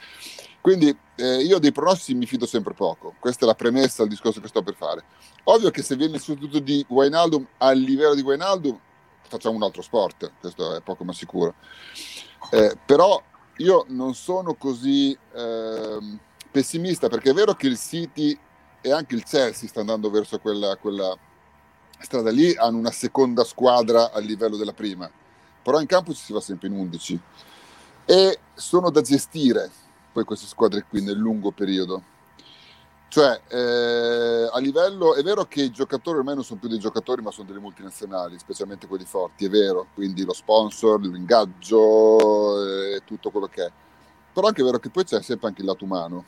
[0.60, 4.42] Quindi eh, io dei pronostici mi fido sempre poco, questa è la premessa al discorso
[4.42, 5.04] che sto per fare.
[5.44, 8.78] Ovvio che se viene il sostituto di Wijnaldum al livello di Wijnaldum
[9.28, 11.54] facciamo un altro sport, questo è poco ma sicuro.
[12.52, 13.22] Eh, però
[13.58, 16.18] io non sono così eh,
[16.52, 18.38] pessimista perché è vero che il City
[18.82, 21.18] e anche il Chelsea sta andando verso quella, quella
[22.00, 25.10] strada lì, hanno una seconda squadra al livello della prima,
[25.62, 27.20] però in campo ci si va sempre in 11
[28.06, 29.72] e sono da gestire
[30.12, 32.14] poi queste squadre qui nel lungo periodo.
[33.08, 37.22] Cioè, eh, a livello, è vero che i giocatori ormai non sono più dei giocatori,
[37.22, 43.30] ma sono delle multinazionali, specialmente quelli forti, è vero, quindi lo sponsor, l'ingaggio e tutto
[43.30, 43.72] quello che è.
[44.34, 46.26] Però anche è vero che poi c'è sempre anche il lato umano,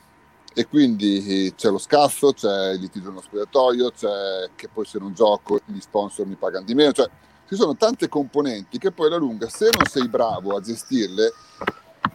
[0.54, 5.12] e quindi c'è lo scasso, c'è il litigio nello spogliatoio, c'è che poi se non
[5.12, 7.08] gioco gli sponsor mi pagano di meno, cioè
[7.46, 11.32] ci sono tante componenti che poi alla lunga se non sei bravo a gestirle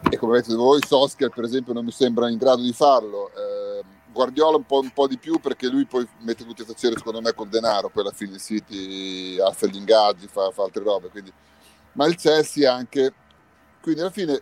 [0.10, 3.73] e come avete voi Sosker per esempio non mi sembra in grado di farlo eh,
[4.14, 7.20] Guardiola un po', un po', di più perché lui poi mette tutti a tacere secondo
[7.20, 11.10] me col denaro poi alla fine il City alza gli ingaggi fa, fa altre robe
[11.10, 11.34] quindi...
[11.94, 13.14] ma il Chelsea anche
[13.82, 14.42] quindi alla fine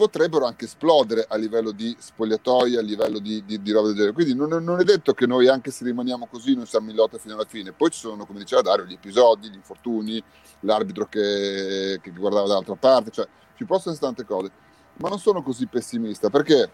[0.00, 4.14] potrebbero anche esplodere a livello di spogliatoi, a livello di, di, di roba del genere.
[4.14, 7.18] Quindi non, non, è detto che noi, anche se rimaniamo così, non siamo in lotta
[7.18, 7.72] fino alla fine.
[7.72, 10.22] Poi ci sono, come diceva Dario, gli episodi, gli infortuni,
[10.60, 14.50] l'arbitro che, che guardava dall'altra parte, cioè ci possono essere tante cose.
[14.96, 16.70] Ma non sono così pessimista perché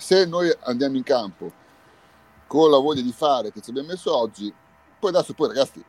[0.00, 1.52] se noi andiamo in campo
[2.46, 4.52] con la voglia di fare che ci abbiamo messo oggi,
[4.98, 5.84] poi adesso poi ragazzi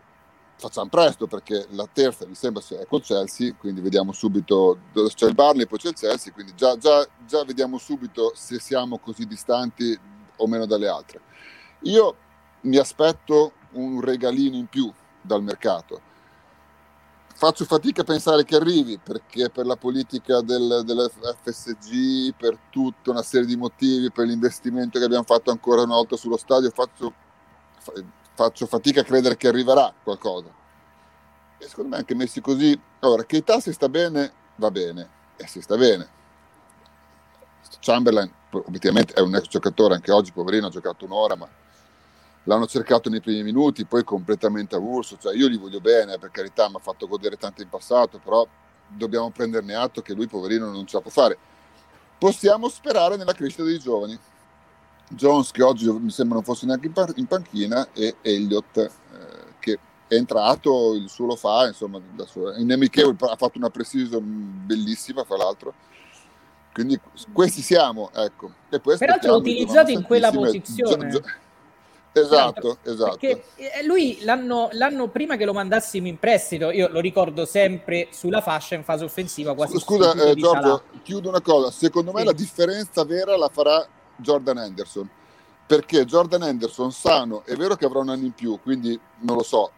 [0.58, 5.28] facciamo presto perché la terza mi sembra sia col Chelsea, quindi vediamo subito dove c'è
[5.28, 9.00] il Barley e poi c'è il Chelsea, quindi già, già, già vediamo subito se siamo
[9.00, 9.98] così distanti
[10.36, 11.22] o meno dalle altre.
[11.84, 12.16] Io
[12.62, 16.10] mi aspetto un regalino in più dal mercato.
[17.42, 23.24] Faccio fatica a pensare che arrivi perché per la politica del, dell'FSG, per tutta una
[23.24, 27.12] serie di motivi, per l'investimento che abbiamo fatto ancora una volta sullo stadio, faccio
[28.36, 30.54] faccio fatica a credere che arriverà qualcosa.
[31.58, 35.76] E secondo me anche messi così, allora Keita sta bene, va bene, e si sta
[35.76, 36.08] bene.
[37.80, 41.50] Chamberlain obiettivamente è un ex giocatore, anche oggi poverino ha giocato un'ora, ma
[42.44, 46.68] l'hanno cercato nei primi minuti, poi completamente avulso, cioè io gli voglio bene, per carità,
[46.70, 48.48] mi ha fatto godere tanto in passato, però
[48.88, 51.38] dobbiamo prenderne atto che lui poverino non ce la può fare.
[52.18, 54.18] Possiamo sperare nella crescita dei giovani,
[55.10, 58.90] Jones che oggi mi sembra non fosse neanche in, par- in panchina e Elliott eh,
[59.60, 62.00] che è entrato, il suo lo fa, insomma,
[62.58, 64.22] in amichevole ha fatto una precision
[64.66, 65.74] bellissima fra l'altro.
[66.74, 67.00] Quindi
[67.34, 68.52] questi siamo, ecco.
[68.70, 71.10] E poi Peraltro utilizzato in quella posizione.
[71.10, 71.30] Gio- gio-
[72.14, 73.18] Esatto, esatto.
[73.18, 78.10] Perché eh, lui l'anno, l'anno, prima che lo mandassimo in prestito, io lo ricordo sempre
[78.12, 79.54] sulla fascia in fase offensiva.
[79.54, 81.72] Quasi Scusa, eh, Giorgio, chiudo una cosa.
[81.72, 82.26] Secondo me sì.
[82.26, 85.10] la differenza vera la farà Jordan Anderson
[85.72, 89.44] perché Jordan Anderson sano è vero che avrà un anno in più quindi non lo
[89.44, 89.72] so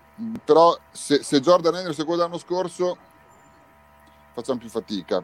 [0.44, 2.98] però se, se Jordan Anderson è quello dell'anno scorso
[4.34, 5.24] facciamo più fatica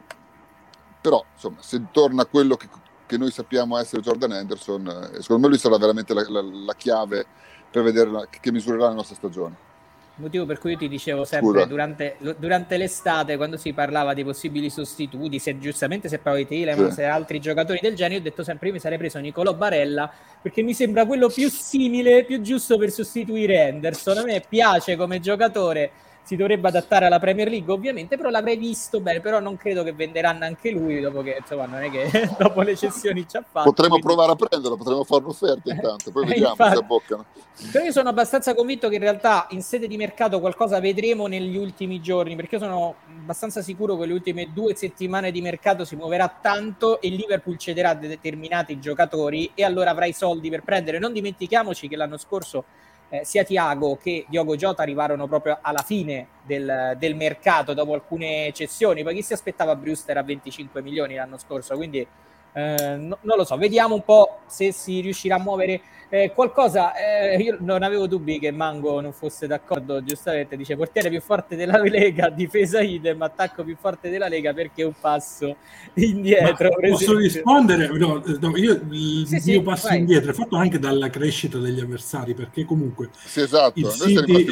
[1.00, 2.68] però insomma se torna quello che,
[3.10, 6.74] che noi sappiamo essere Jordan Anderson eh, secondo me lui sarà veramente la, la, la
[6.76, 7.26] chiave
[7.68, 9.68] per vedere la, che misurerà la nostra stagione.
[10.14, 14.68] Motivo per cui io ti dicevo sempre durante, durante, l'estate quando si parlava di possibili
[14.68, 17.00] sostituti se giustamente se parlavi di Telemans sì.
[17.00, 20.62] e altri giocatori del genere ho detto sempre io mi sarei preso Nicolò Barella perché
[20.62, 24.18] mi sembra quello più simile più giusto per sostituire Henderson.
[24.18, 25.90] A me piace come giocatore
[26.30, 29.92] si dovrebbe adattare alla Premier League ovviamente, però l'avrei visto bene, però non credo che
[29.92, 33.68] venderanno anche lui dopo che insomma non è che dopo le cessioni ci ha fatto.
[33.68, 34.06] Potremmo quindi...
[34.06, 37.24] provare a prenderlo, potremmo fare un'offerta intanto, poi vediamo Infatti, se abboccano.
[37.72, 41.56] Però io sono abbastanza convinto che in realtà in sede di mercato qualcosa vedremo negli
[41.56, 45.96] ultimi giorni, perché io sono abbastanza sicuro che le ultime due settimane di mercato si
[45.96, 51.00] muoverà tanto e Liverpool cederà determinati giocatori e allora avrà i soldi per prendere.
[51.00, 52.64] Non dimentichiamoci che l'anno scorso
[53.10, 58.52] eh, sia Tiago che Diogo Jota arrivarono proprio alla fine del, del, mercato dopo alcune
[58.52, 59.02] cessioni.
[59.02, 61.76] Poi chi si aspettava Brewster a 25 milioni l'anno scorso?
[61.76, 62.06] Quindi
[62.52, 66.92] eh, no, non lo so, vediamo un po' se si riuscirà a muovere eh, qualcosa.
[66.94, 71.56] Eh, io non avevo dubbi che Mango non fosse d'accordo, giustamente dice portiere più forte
[71.56, 75.56] della Lega, difesa idem, attacco più forte della Lega perché un passo
[75.94, 76.70] indietro.
[76.78, 77.88] posso rispondere?
[77.96, 79.98] No, no, io il sì, mio sì, passo vai.
[80.00, 83.78] indietro è fatto anche dalla crescita degli avversari perché comunque sì, esatto.
[83.78, 84.46] il City,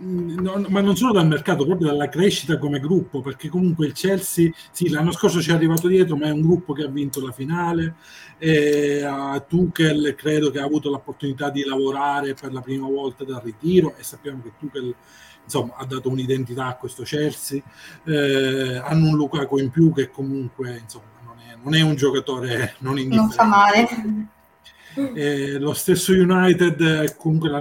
[0.00, 4.50] no, ma non solo dal mercato, proprio dalla crescita come gruppo, perché comunque il Chelsea,
[4.70, 7.32] sì, l'anno scorso ci è arrivato dietro, ma è un gruppo che ha vinto la
[7.32, 7.94] finale.
[8.38, 13.42] E a Tuchel credo che ha avuto l'opportunità di lavorare per la prima volta dal
[13.42, 14.94] ritiro e sappiamo che Tuchel
[15.44, 17.60] insomma, ha dato un'identità a questo Chelsea.
[18.04, 22.76] Eh, hanno un Lukaku in più che comunque insomma, non, è, non è un giocatore
[22.78, 23.18] non indifferente.
[23.18, 23.88] Non fa male.
[25.14, 27.60] Eh, lo stesso United comunque la,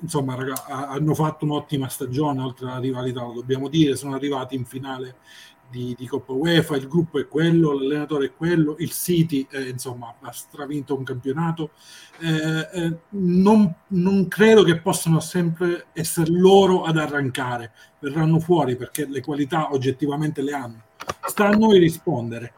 [0.00, 4.64] insomma, raga, hanno fatto un'ottima stagione oltre alla rivalità, lo dobbiamo dire, sono arrivati in
[4.64, 5.16] finale
[5.70, 10.14] di, di Coppa UEFA, il gruppo è quello, l'allenatore è quello, il City eh, insomma
[10.20, 11.70] ha stravinto un campionato.
[12.18, 19.06] Eh, eh, non, non, credo che possano sempre essere loro ad arrancare, verranno fuori perché
[19.06, 20.82] le qualità oggettivamente le hanno.
[21.26, 22.52] Sta a noi rispondere.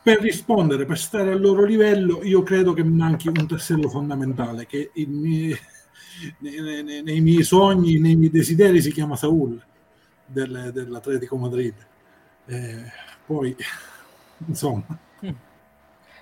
[0.00, 4.90] Per rispondere, per stare al loro livello, io credo che manchi un tassello fondamentale che
[4.94, 5.54] il
[6.38, 9.60] nei, nei, miei sogni, nei miei desideri si chiama Saul
[10.26, 11.74] del, dell'Atletico Madrid.
[12.46, 12.84] Eh,
[13.26, 13.54] poi,
[14.46, 14.98] insomma.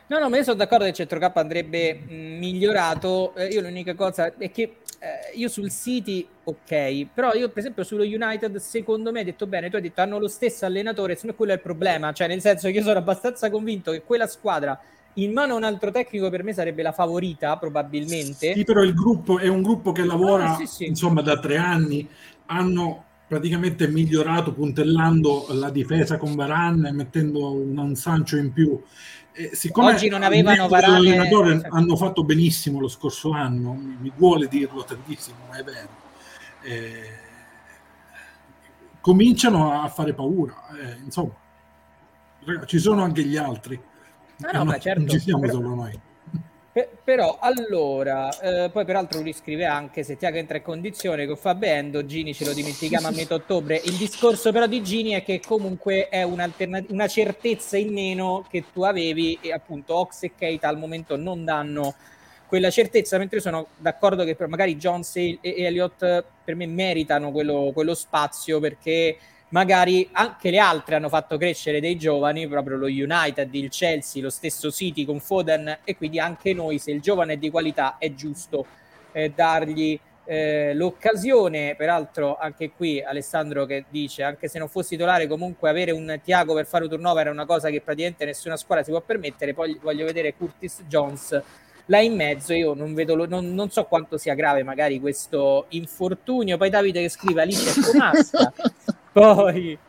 [0.08, 3.34] No, no, ma io sono d'accordo che il centrocampo andrebbe migliorato.
[3.34, 7.82] Eh, io l'unica cosa è che eh, io sul City, ok, però io per esempio
[7.82, 11.32] sullo United, secondo me, hai detto bene, tu hai detto hanno lo stesso allenatore, secondo
[11.32, 12.12] me quello è il problema.
[12.12, 14.80] Cioè, nel senso che io sono abbastanza convinto che quella squadra
[15.16, 18.54] in mano a un altro tecnico per me sarebbe la favorita probabilmente.
[18.54, 20.84] Sì, però il gruppo è un gruppo che lavora ah, sì, sì.
[20.86, 22.08] insomma da tre anni,
[22.46, 28.80] hanno praticamente migliorato puntellando la difesa con Varan e mettendo un Sancho in più.
[29.32, 31.66] Eh, siccome Oggi non avevano Varane...
[31.68, 35.88] hanno fatto benissimo lo scorso anno, mi, mi duole dirlo tantissimo, ma è vero.
[36.62, 37.24] Eh,
[39.00, 41.34] cominciano a fare paura, eh, insomma,
[42.64, 43.78] ci sono anche gli altri.
[44.42, 45.58] Ah, no, no, certo, non ci siamo però...
[45.58, 46.00] noi
[47.02, 52.04] però allora, eh, poi peraltro lui scrive anche se Tiago entra in condizione con Fabendo,
[52.04, 53.80] Gini ce lo dimentichiamo a metà ottobre.
[53.82, 56.50] Il discorso però di Gini è che comunque è una
[57.08, 61.94] certezza in meno che tu avevi e appunto Ox e Keita al momento non danno
[62.46, 67.32] quella certezza, mentre io sono d'accordo che magari Jones e, e Elliott per me meritano
[67.32, 69.16] quello, quello spazio perché
[69.50, 74.30] magari anche le altre hanno fatto crescere dei giovani, proprio lo United, il Chelsea, lo
[74.30, 78.12] stesso City con Foden e quindi anche noi se il giovane è di qualità è
[78.14, 78.66] giusto
[79.12, 85.28] eh, dargli eh, l'occasione, peraltro anche qui Alessandro che dice anche se non fossi titolare
[85.28, 88.84] comunque avere un Tiago per fare un turnover era una cosa che praticamente nessuna squadra
[88.84, 91.42] si può permettere, poi voglio vedere Curtis Jones
[91.86, 92.52] là in mezzo.
[92.52, 96.56] Io non vedo non, non, so quanto sia grave magari questo infortunio.
[96.56, 98.52] Poi Davide che scrive Alice è comasta
[99.16, 99.80] poi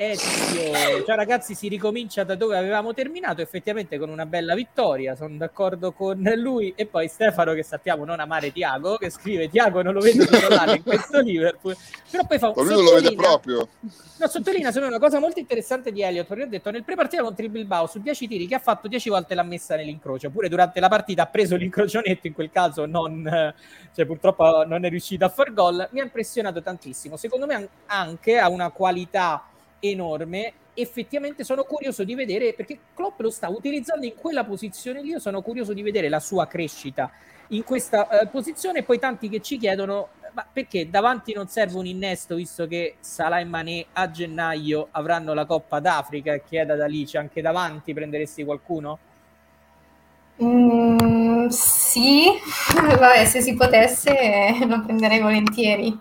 [0.00, 5.36] Ezio, ciao ragazzi, si ricomincia da dove avevamo terminato, effettivamente con una bella vittoria, sono
[5.36, 6.72] d'accordo con lui.
[6.76, 10.76] E poi Stefano, che sappiamo non amare Tiago, che scrive: Tiago non lo vedo titolare
[10.76, 11.76] in questo Liverpool,
[12.08, 12.64] però poi fa un.
[12.64, 13.68] Lui non lo vede proprio.
[14.18, 17.44] No, sottolinea me una cosa molto interessante di Elliott, perché ho detto nel prepartita contro
[17.44, 20.78] il Bilbao su 10 tiri che ha fatto 10 volte l'ha messa nell'incrocio, pure durante
[20.78, 23.52] la partita ha preso l'incrocionetto, in quel caso non,
[23.92, 27.16] cioè, purtroppo non è riuscito a far gol, mi ha impressionato tantissimo.
[27.16, 29.47] Secondo me anche ha una qualità
[29.80, 30.52] enorme.
[30.74, 35.10] Effettivamente sono curioso di vedere perché Klopp lo sta utilizzando in quella posizione lì.
[35.10, 37.10] Io sono curioso di vedere la sua crescita
[37.48, 38.82] in questa uh, posizione.
[38.82, 43.40] Poi tanti che ci chiedono ma perché davanti non serve un innesto visto che Salah
[43.40, 48.44] e Mané a gennaio avranno la Coppa d'Africa chieda da lì c'è anche davanti prenderesti
[48.44, 48.98] qualcuno?
[50.40, 52.26] Mm, sì,
[52.76, 55.98] vabbè, se si potesse lo prenderei volentieri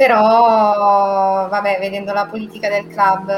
[0.00, 3.30] però vabbè, vedendo la politica del club,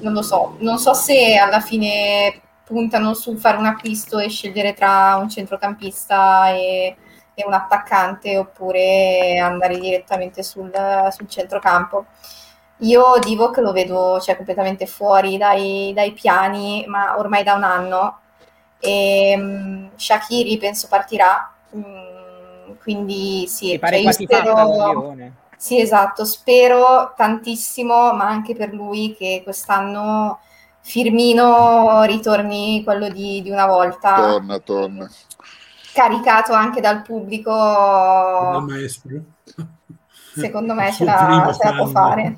[0.00, 4.72] non lo so, non so se alla fine puntano su fare un acquisto e scegliere
[4.72, 6.96] tra un centrocampista e,
[7.34, 10.72] e un attaccante oppure andare direttamente sul,
[11.10, 12.06] sul centrocampo.
[12.78, 18.20] Io Divock lo vedo cioè, completamente fuori dai, dai, piani, ma ormai da un anno.
[18.78, 21.52] E um, Shakiri penso partirà.
[21.72, 22.11] Um,
[22.82, 25.16] quindi sì, pare cioè, spero...
[25.56, 30.40] Sì, esatto, spero tantissimo, ma anche per lui che quest'anno
[30.84, 34.16] Firmino ritorni quello di, di una volta.
[34.16, 35.08] Torna, torna.
[35.92, 37.52] Caricato anche dal pubblico.
[37.52, 39.10] Il maestro.
[40.34, 42.34] Secondo me ce la, ce la può fare.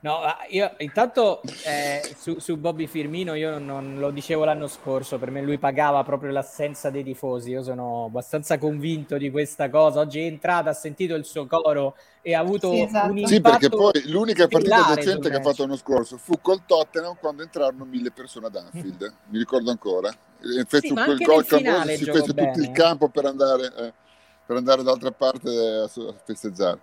[0.00, 0.20] No,
[0.50, 5.32] io intanto eh, su, su, Bobby Firmino io non, non, lo dicevo l'anno scorso, per
[5.32, 10.20] me lui pagava proprio l'assenza dei tifosi, io sono abbastanza convinto di questa cosa, oggi
[10.20, 13.10] è entrato, ha sentito il suo coro e ha avuto sì, esatto.
[13.10, 16.64] un impatto Sì, perché poi l'unica partita decente che ha fatto l'anno scorso fu col
[16.64, 20.10] Tottenham quando entrarono mille persone ad Anfield, mi ricordo ancora.
[20.10, 22.52] E fece sì, quel gol clamoroso, si fece bene.
[22.52, 23.92] tutto il campo per andare, eh,
[24.46, 26.78] per andare dall'altra parte a, a festeggiare.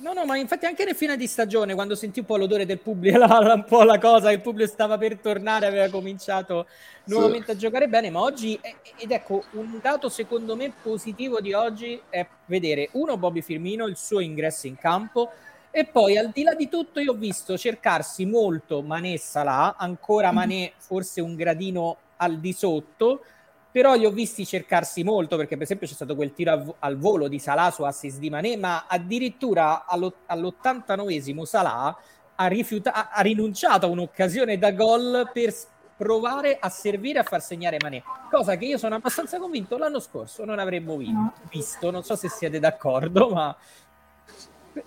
[0.00, 2.78] No, no, ma infatti anche nel fine di stagione, quando sentì un po' l'odore del
[2.78, 6.68] pubblico, la, un po' la cosa, il pubblico stava per tornare, aveva cominciato
[7.04, 7.50] nuovamente sì.
[7.50, 8.58] a giocare bene, ma oggi,
[8.96, 13.96] ed ecco, un dato secondo me positivo di oggi è vedere, uno, Bobby Firmino, il
[13.96, 15.32] suo ingresso in campo,
[15.72, 20.30] e poi al di là di tutto io ho visto cercarsi molto Manè Salah, ancora
[20.30, 23.22] Manè forse un gradino al di sotto,
[23.70, 26.98] però li ho visti cercarsi molto perché per esempio c'è stato quel tiro al, al
[26.98, 31.96] volo di Salah su assist di Mané ma addirittura all'89esimo Salah
[32.34, 35.54] ha, rifiuta- ha rinunciato a un'occasione da gol per
[35.96, 40.44] provare a servire a far segnare Mané cosa che io sono abbastanza convinto l'anno scorso
[40.44, 43.54] non avremmo vinto, visto non so se siete d'accordo ma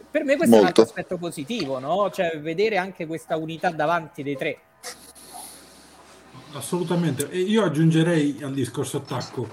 [0.09, 0.55] per me questo Molto.
[0.55, 2.09] è un altro aspetto positivo no?
[2.09, 4.59] cioè vedere anche questa unità davanti dei tre
[6.53, 7.29] assolutamente.
[7.29, 9.47] E io aggiungerei al discorso attacco,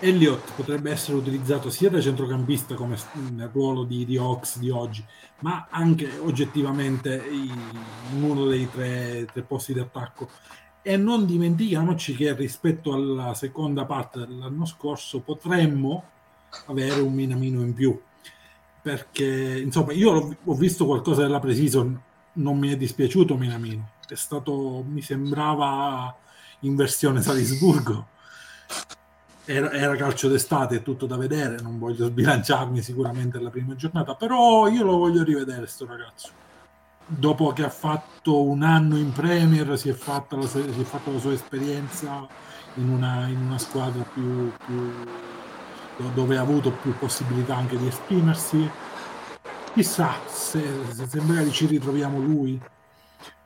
[0.00, 2.96] Elliott potrebbe essere utilizzato sia da centrocampista come
[3.30, 5.04] nel ruolo di, di Ox di oggi,
[5.40, 10.28] ma anche oggettivamente in uno dei tre, tre posti di attacco.
[10.82, 16.04] E non dimentichiamoci che rispetto alla seconda parte dell'anno scorso potremmo
[16.66, 17.98] avere un minamino in più.
[18.82, 22.00] Perché insomma, io ho visto qualcosa della pre-season,
[22.34, 23.90] non mi è dispiaciuto Minamino.
[24.08, 26.16] È stato, mi sembrava
[26.62, 28.06] in versione Salisburgo.
[29.44, 34.14] era, era, calcio d'estate, è tutto da vedere, non voglio sbilanciarmi sicuramente alla prima giornata,
[34.14, 36.40] però io lo voglio rivedere sto ragazzo.
[37.04, 41.18] Dopo che ha fatto un anno in Premier, si è fatta la è fatta la
[41.18, 42.26] sua esperienza
[42.74, 44.92] in una, in una squadra più, più,
[46.14, 48.70] dove ha avuto più possibilità anche di esprimersi.
[49.74, 50.62] Chissà se,
[51.08, 52.60] se magari ci ritroviamo lui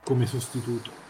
[0.05, 1.06] come sostituto.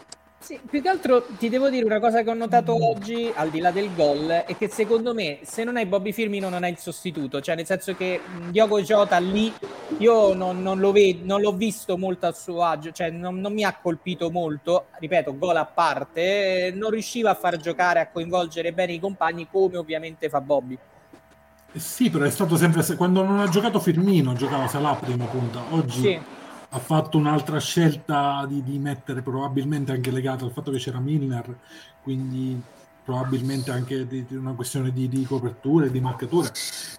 [0.47, 3.59] Sì, più che altro ti devo dire una cosa che ho notato oggi, al di
[3.59, 6.77] là del gol, è che secondo me se non hai Bobby Firmino non hai il
[6.77, 9.53] sostituto, cioè nel senso che Diogo Jota lì
[9.97, 13.51] io non, non, lo vedo, non l'ho visto molto a suo agio, cioè non, non
[13.51, 18.71] mi ha colpito molto, ripeto, gol a parte, non riusciva a far giocare, a coinvolgere
[18.71, 20.77] bene i compagni come ovviamente fa Bobby.
[21.73, 25.61] Sì, però è stato sempre quando non ha giocato Firmino, giocava Salah prima punta.
[25.71, 26.35] Oggi sì
[26.69, 31.57] ha fatto un'altra scelta di, di, mettere probabilmente anche legata al fatto che c'era Milner,
[32.01, 32.61] quindi
[33.03, 36.51] probabilmente anche di, di una questione di, di coperture, di marcature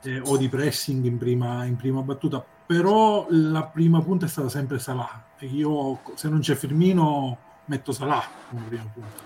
[0.05, 2.43] eh, o di pressing in prima, in prima, battuta.
[2.64, 5.25] Però la prima punta è stata sempre Salah.
[5.39, 9.23] E io se non c'è Firmino metto Salah come prima punta.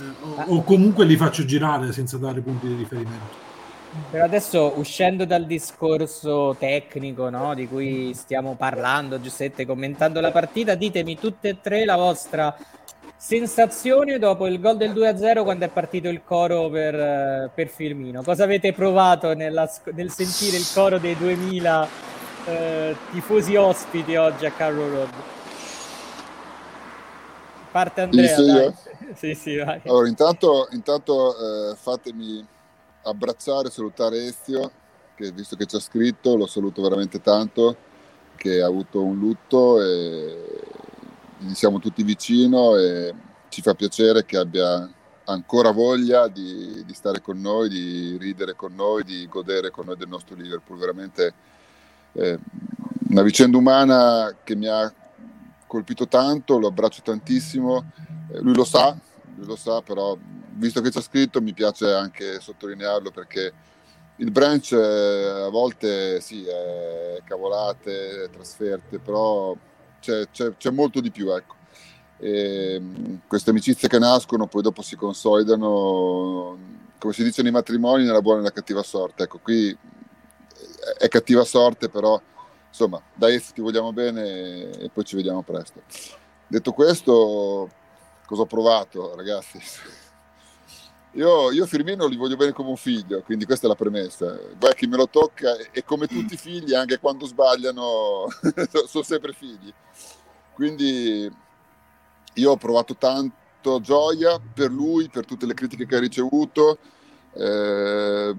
[0.00, 3.47] Eh, o, o comunque li faccio girare senza dare punti di riferimento.
[4.10, 10.74] Per adesso, uscendo dal discorso tecnico no, di cui stiamo parlando, Giuseppe, commentando la partita,
[10.74, 12.54] ditemi tutte e tre la vostra
[13.16, 18.22] sensazione dopo il gol del 2-0 quando è partito il coro per, per Firmino.
[18.22, 21.88] Cosa avete provato nella, nel sentire il coro dei 2000
[22.44, 25.12] eh, tifosi ospiti oggi a Carro Road?
[27.70, 28.72] Parte Andrea.
[29.14, 32.44] Sì, sì, sì, allora, intanto, intanto eh, fatemi
[33.08, 34.70] abbracciare, salutare Ezio,
[35.14, 37.76] che visto che ci ha scritto, lo saluto veramente tanto,
[38.36, 40.62] che ha avuto un lutto e
[41.38, 43.14] gli siamo tutti vicino e
[43.48, 44.88] ci fa piacere che abbia
[45.24, 49.96] ancora voglia di, di, stare con noi, di ridere con noi, di godere con noi
[49.96, 50.78] del nostro Liverpool.
[50.78, 51.34] Veramente
[52.12, 52.38] eh,
[53.10, 54.92] una vicenda umana che mi ha
[55.66, 57.92] colpito tanto, lo abbraccio tantissimo,
[58.32, 58.96] eh, lui lo sa,
[59.44, 60.16] lo sa, però
[60.54, 63.52] visto che c'è scritto mi piace anche sottolinearlo perché
[64.16, 69.56] il branch eh, a volte sì, è cavolate, trasferte, però
[70.00, 71.32] c'è, c'è, c'è molto di più.
[71.34, 71.54] Ecco.
[72.18, 72.82] E,
[73.26, 76.58] queste amicizie che nascono poi dopo si consolidano,
[76.98, 79.24] come si dice nei matrimoni, nella buona e nella cattiva sorte.
[79.24, 79.76] Ecco, qui
[80.98, 82.20] è cattiva sorte, però
[82.68, 85.82] insomma, dai, ti vogliamo bene e poi ci vediamo presto.
[86.46, 87.70] Detto questo,
[88.28, 89.58] cosa ho provato, ragazzi?
[91.12, 94.38] Io, io Firmino li voglio bene come un figlio, quindi questa è la premessa.
[94.54, 98.26] Beh, chi me lo tocca e come tutti i figli, anche quando sbagliano,
[98.86, 99.72] sono sempre figli.
[100.52, 101.32] Quindi
[102.34, 106.76] io ho provato tanto gioia per lui, per tutte le critiche che ha ricevuto,
[107.32, 108.36] eh,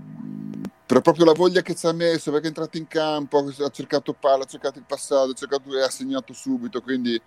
[0.85, 4.13] per proprio la voglia che ci ha messo, perché è entrato in campo, ha cercato
[4.13, 7.19] palla, ha cercato il passaggio, ha cercato e ha segnato subito, quindi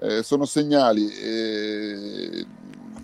[0.00, 1.08] eh, sono segnali.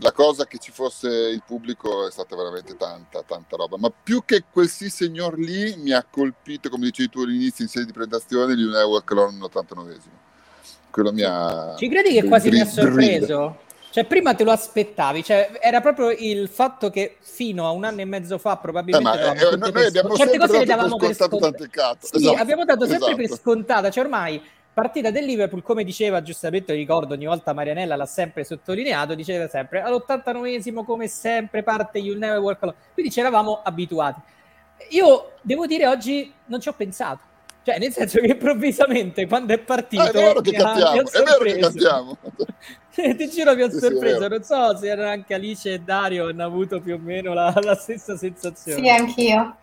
[0.01, 3.76] La cosa che ci fosse il pubblico è stata veramente tanta, tanta roba.
[3.78, 7.70] Ma più che quel sì signor lì mi ha colpito, come dicevi tu all'inizio in
[7.70, 10.24] sede di presentazione, di un Ewok all'89esimo.
[10.90, 11.74] Quello mi ha...
[11.78, 13.64] Ci credi che quasi mi ha sorpreso?
[13.90, 18.03] Cioè, prima te lo aspettavi, cioè, era proprio il fatto che fino a un anno
[18.03, 21.70] e mezzo fa probabilmente eh, eh, noi abbiamo certe cose le davamo per scontate.
[22.01, 23.16] Sì, esatto, abbiamo dato sempre esatto.
[23.16, 24.42] per scontata, cioè ormai
[24.77, 29.81] partita del Liverpool, come diceva giustamente, ricordo ogni volta Marianella l'ha sempre sottolineato, diceva sempre
[29.81, 34.20] all'89esimo come sempre parte You Never Walk Alone, quindi ci eravamo abituati.
[34.91, 37.20] Io devo dire oggi non ci ho pensato,
[37.62, 40.03] cioè nel senso che improvvisamente quando è partito...
[40.03, 42.18] Ah, è vero che cantiamo, è vero che cantiamo.
[42.93, 46.29] Ti giro mi ha sì, sorpreso, sì, non so se erano anche Alice e Dario
[46.29, 48.83] hanno avuto più o meno la, la stessa sensazione.
[48.83, 49.57] Sì, anch'io.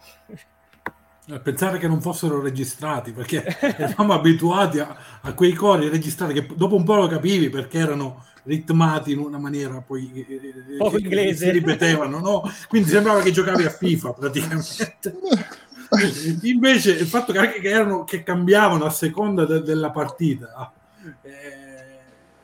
[1.25, 3.45] Eh, pensare che non fossero registrati perché
[3.77, 8.25] eravamo abituati a, a, quei cori registrati che dopo un po' lo capivi perché erano
[8.43, 12.51] ritmati in una maniera poi eh, poco inglese si ripetevano no?
[12.67, 15.17] quindi sembrava che giocavi a FIFA praticamente
[16.43, 20.73] invece il fatto che, anche che, erano, che cambiavano a seconda de, della partita
[21.21, 21.62] eh,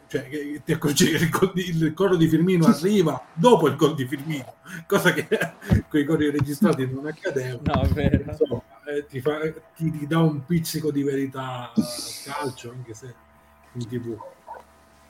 [0.10, 0.28] cioè
[0.66, 4.56] ti accorgi che il, il coro di Firmino arriva dopo il gol di Firmino,
[4.88, 5.28] cosa che
[5.88, 7.60] con i cori registrati non accadeva.
[7.64, 7.84] No.
[7.84, 9.40] Insomma, eh, ti, fa,
[9.76, 11.84] ti, ti, dà un pizzico di verità al
[12.26, 13.14] calcio, anche se
[13.74, 14.18] in tv.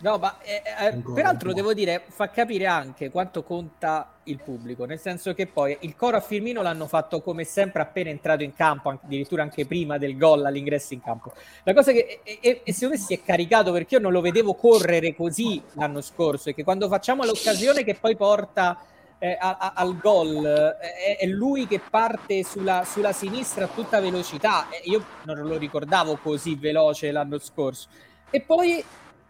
[0.02, 5.00] No, ma eh, eh, peraltro devo dire, fa capire anche quanto conta il pubblico, nel
[5.00, 8.89] senso che poi il coro a Firmino l'hanno fatto come sempre appena entrato in campo,
[8.89, 11.34] addirittura anche prima del gol all'ingresso in campo.
[11.64, 14.54] La cosa che e, e secondo me si è caricato perché io non lo vedevo
[14.54, 18.80] correre così l'anno scorso e che quando facciamo l'occasione che poi porta
[19.18, 24.00] eh, a, a, al gol, eh, è lui che parte sulla, sulla, sinistra a tutta
[24.00, 24.68] velocità.
[24.84, 27.89] io non lo ricordavo così veloce l'anno scorso.
[28.32, 28.82] E poi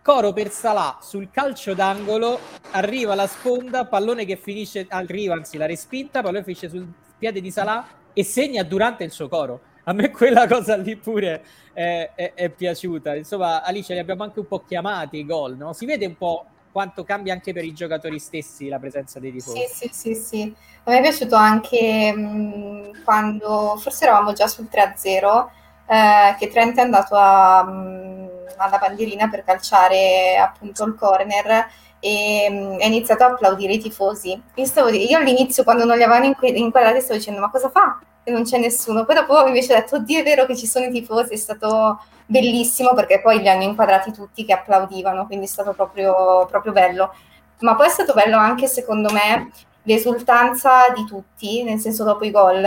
[0.01, 2.39] Coro per Salà sul calcio d'angolo,
[2.71, 6.87] arriva la sponda, pallone che finisce, arriva anzi la respinta, pallone finisce sul
[7.17, 9.59] piede di Salà e segna durante il suo coro.
[9.83, 11.43] A me quella cosa lì pure
[11.73, 13.15] è, è, è piaciuta.
[13.15, 15.73] Insomma, Alice, li abbiamo anche un po' chiamati i gol, no?
[15.73, 19.65] Si vede un po' quanto cambia anche per i giocatori stessi la presenza dei tifosi.
[19.67, 20.55] Sì, sì, sì, sì.
[20.83, 25.49] A me è piaciuto anche mh, mm, quando, forse eravamo già sul 3-0,
[25.87, 31.67] eh, che Trent è andato a, mh, mm, alla bandierina per calciare appunto il corner
[31.99, 34.41] e mh, mm, iniziato a applaudire i tifosi.
[34.55, 37.99] Io, stavo, io all'inizio, quando non li avevano inquadrati, stavo dicendo ma cosa fa?
[38.23, 39.05] E non c'è nessuno.
[39.05, 41.99] Poi dopo invece ho detto, oddio è vero che ci sono i tifosi, è stato
[42.25, 47.13] bellissimo perché poi li hanno inquadrati tutti che applaudivano, quindi è stato proprio, proprio bello.
[47.59, 49.51] Ma poi è stato bello anche, secondo me,
[49.83, 52.65] l'esultanza di tutti, nel senso dopo i gol.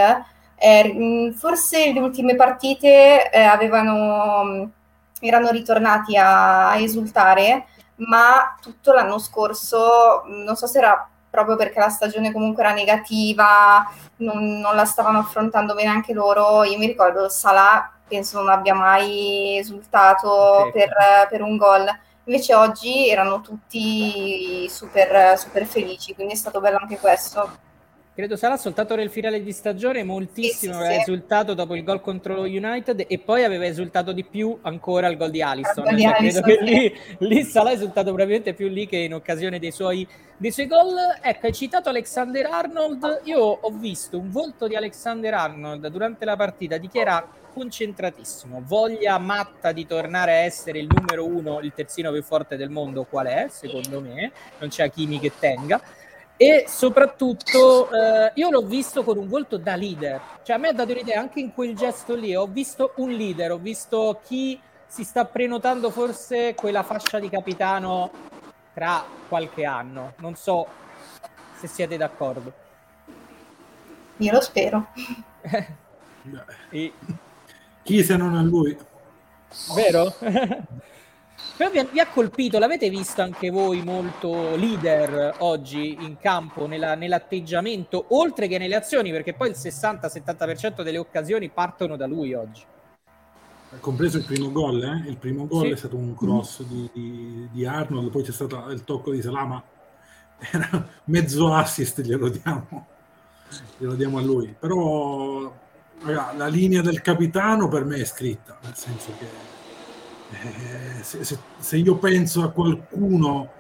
[0.56, 4.70] Eh, forse le ultime partite eh, avevano,
[5.28, 7.66] erano ritornati a, a esultare,
[7.96, 13.90] ma tutto l'anno scorso, non so se era proprio perché la stagione comunque era negativa,
[14.16, 16.64] non, non, la stavano affrontando bene anche loro.
[16.64, 20.72] Io mi ricordo Salah penso non abbia mai esultato okay.
[20.72, 20.92] per,
[21.30, 21.86] per, un gol.
[22.24, 27.70] Invece oggi erano tutti super, super felici, quindi è stato bello anche questo.
[28.14, 31.10] Credo sarà soltanto nel finale di stagione, moltissimo sì, sì, aveva sì.
[31.10, 35.30] esultato dopo il gol contro United e poi aveva esultato di più ancora al gol
[35.30, 35.82] di Alisson.
[35.82, 39.70] Cioè, credo Alisson, che lì, lì sarà esultato probabilmente più lì che in occasione dei
[39.70, 40.06] suoi,
[40.36, 40.94] dei suoi gol.
[41.22, 43.22] Ecco, hai citato Alexander Arnold.
[43.24, 48.62] Io ho visto un volto di Alexander Arnold durante la partita di chi era concentratissimo,
[48.64, 53.04] voglia matta di tornare a essere il numero uno, il terzino più forte del mondo,
[53.04, 53.46] qual è?
[53.50, 55.80] Secondo me, non c'è Kimi che tenga.
[56.36, 60.72] E soprattutto eh, io l'ho visto con un volto da leader, cioè a me ha
[60.72, 65.04] dato un'idea anche in quel gesto lì, ho visto un leader, ho visto chi si
[65.04, 68.10] sta prenotando forse quella fascia di capitano
[68.74, 70.66] tra qualche anno, non so
[71.58, 72.52] se siete d'accordo.
[74.16, 74.88] Io lo spero.
[76.70, 76.92] e,
[77.82, 78.76] chi se non a lui?
[79.74, 80.14] Vero?
[81.62, 86.96] Però vi, vi, ha colpito, l'avete visto anche voi molto leader oggi in campo, nella,
[86.96, 92.64] nell'atteggiamento, oltre che nelle azioni, perché poi il 60-70% delle occasioni partono da lui oggi.
[93.78, 95.08] Compreso il primo gol, eh?
[95.08, 95.70] il primo gol sì.
[95.70, 99.62] è stato un cross di, di, di, Arnold, poi c'è stato il tocco di Salama,
[100.50, 102.86] era mezzo assist, glielo diamo,
[103.78, 104.52] glielo diamo a lui.
[104.58, 105.54] Però
[106.00, 109.51] la linea del capitano per me è scritta, nel senso che
[110.32, 113.50] eh, se, se, se, io penso a qualcuno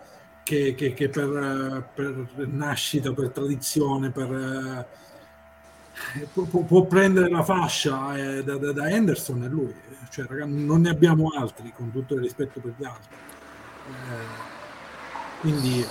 [0.42, 4.86] che, che, che per, per, nascita, per tradizione, per,
[6.18, 9.74] eh, può, può, prendere la fascia eh, da, da, da, Henderson è lui,
[10.10, 13.16] cioè, ragazzi, non ne abbiamo altri con tutto il rispetto per gli altri.
[13.88, 14.50] Eh,
[15.40, 15.84] quindi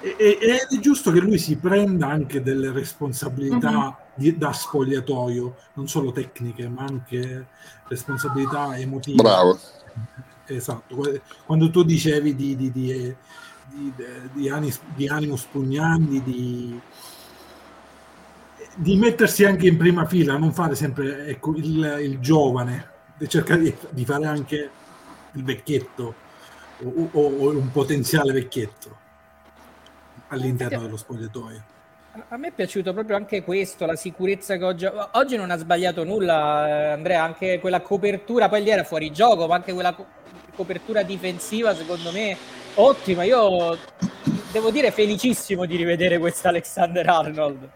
[0.00, 3.92] ed è giusto che lui si prenda anche delle responsabilità mm-hmm.
[4.14, 7.46] di, da spogliatoio, non solo tecniche, ma anche
[7.88, 9.22] responsabilità emotive.
[9.22, 9.58] Bravo.
[10.46, 11.20] Esatto.
[11.44, 13.16] Quando tu dicevi di, di, di,
[14.32, 16.80] di, anis, di animo spugnandi, di,
[18.76, 22.90] di mettersi anche in prima fila, non fare sempre ecco, il, il giovane,
[23.26, 24.70] cercare di, di, fare anche
[25.32, 26.14] il vecchietto
[26.82, 29.04] o, o, o un potenziale vecchietto
[30.28, 31.74] all'interno dello spogliatoio.
[32.28, 34.88] A me è piaciuto proprio anche questo, la sicurezza che oggi...
[35.12, 39.46] Oggi non ha sbagliato nulla, eh, Andrea, anche quella copertura, poi lì era fuori gioco,
[39.46, 40.06] ma anche quella co-
[40.54, 42.36] copertura difensiva, secondo me,
[42.74, 43.24] ottima.
[43.24, 43.76] Io
[44.50, 47.68] devo dire felicissimo di rivedere questo Alexander Arnold.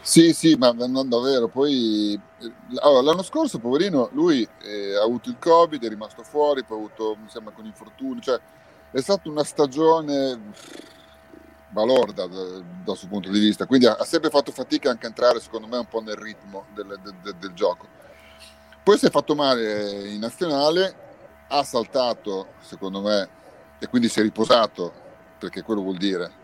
[0.00, 1.48] Sì, sì, ma non davvero.
[1.48, 2.18] Poi
[2.76, 6.80] allora, l'anno scorso, poverino, lui eh, ha avuto il Covid, è rimasto fuori, poi ha
[6.80, 8.20] avuto, mi sembra, con infortuni.
[8.20, 8.38] Cioè,
[8.92, 10.52] è stata una stagione
[11.70, 15.08] balorda da, dal suo punto di vista, quindi ha, ha, sempre fatto fatica anche a
[15.08, 17.86] entrare secondo me un po' nel ritmo del, del, del, del gioco.
[18.82, 20.94] Poi si è fatto male in nazionale,
[21.48, 23.28] ha saltato secondo me
[23.78, 24.92] e quindi si è riposato,
[25.38, 26.38] perché quello vuol dire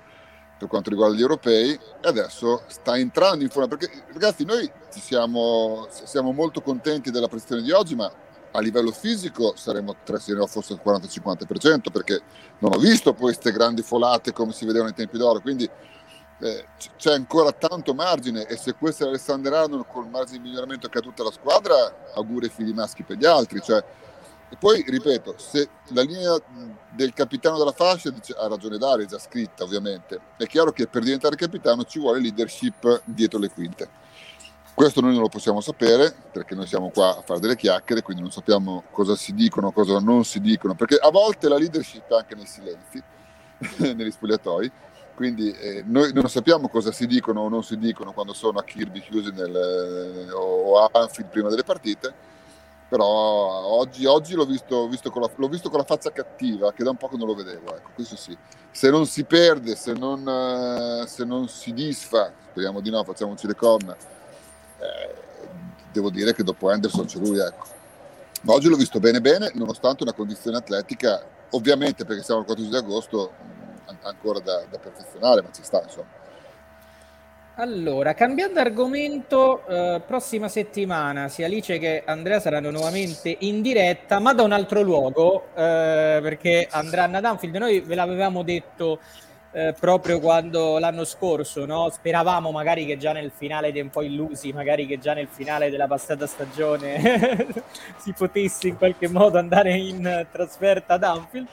[0.59, 5.87] per quanto riguarda gli europei e adesso sta entrando in forma perché ragazzi noi siamo,
[5.91, 8.11] siamo molto contenti della prestazione di oggi ma
[8.57, 12.21] a livello fisico saremmo tre serie forse al 40-50% perché
[12.59, 15.69] non ho visto poi queste grandi folate come si vedevano ai tempi d'oro quindi
[16.39, 20.89] eh, c'è ancora tanto margine e se questo è Alessandro Arnold col margine di miglioramento
[20.89, 23.83] che ha tutta la squadra auguri ai figli maschi per gli altri cioè,
[24.49, 26.37] E poi, ripeto, se la linea
[26.91, 30.87] del capitano della fascia dice, ha ragione Dario, è già scritta ovviamente, è chiaro che
[30.87, 33.89] per diventare capitano ci vuole leadership dietro le quinte.
[34.77, 38.21] Questo noi non lo possiamo sapere perché noi siamo qua a fare delle chiacchiere, quindi
[38.21, 42.15] non sappiamo cosa si dicono, cosa non si dicono, perché a volte la leadership è
[42.15, 43.03] anche nei silenzi,
[43.97, 44.71] negli spogliatoi,
[45.15, 48.65] quindi eh, noi non sappiamo cosa si dicono o non si dicono quando sono a
[48.65, 52.13] Kirby chiusi nel, eh, o a Anfield prima delle partite,
[52.87, 56.91] però oggi, oggi l'ho, visto, visto la, l'ho, visto, con la faccia cattiva, che da
[56.91, 58.37] un po' che non lo vedevo, ecco, questo sì.
[58.71, 63.47] Se non si perde, se non, eh, se non si disfa, speriamo di no, facciamoci
[63.47, 63.97] le corna,
[64.79, 65.15] eh,
[65.93, 67.67] devo dire che dopo Anderson c'è lui, ecco.
[68.43, 72.79] Ma oggi l'ho visto bene bene, nonostante una condizione atletica, ovviamente perché siamo il 14
[72.79, 73.33] di agosto,
[74.03, 76.25] ancora da, da perfezionare, ma ci sta insomma.
[77.59, 84.35] Allora, cambiando argomento, eh, prossima settimana sia Alice che Andrea saranno nuovamente in diretta, ma
[84.35, 87.57] da un altro luogo, eh, perché andranno ad Anfield.
[87.57, 89.01] Noi ve l'avevamo detto
[89.57, 91.89] eh, proprio quando l'anno scorso, no?
[91.89, 95.71] speravamo magari che già nel finale dei un po' illusi, magari che già nel finale
[95.71, 97.47] della passata stagione
[97.97, 101.47] si potesse in qualche modo andare in trasferta ad Anfield.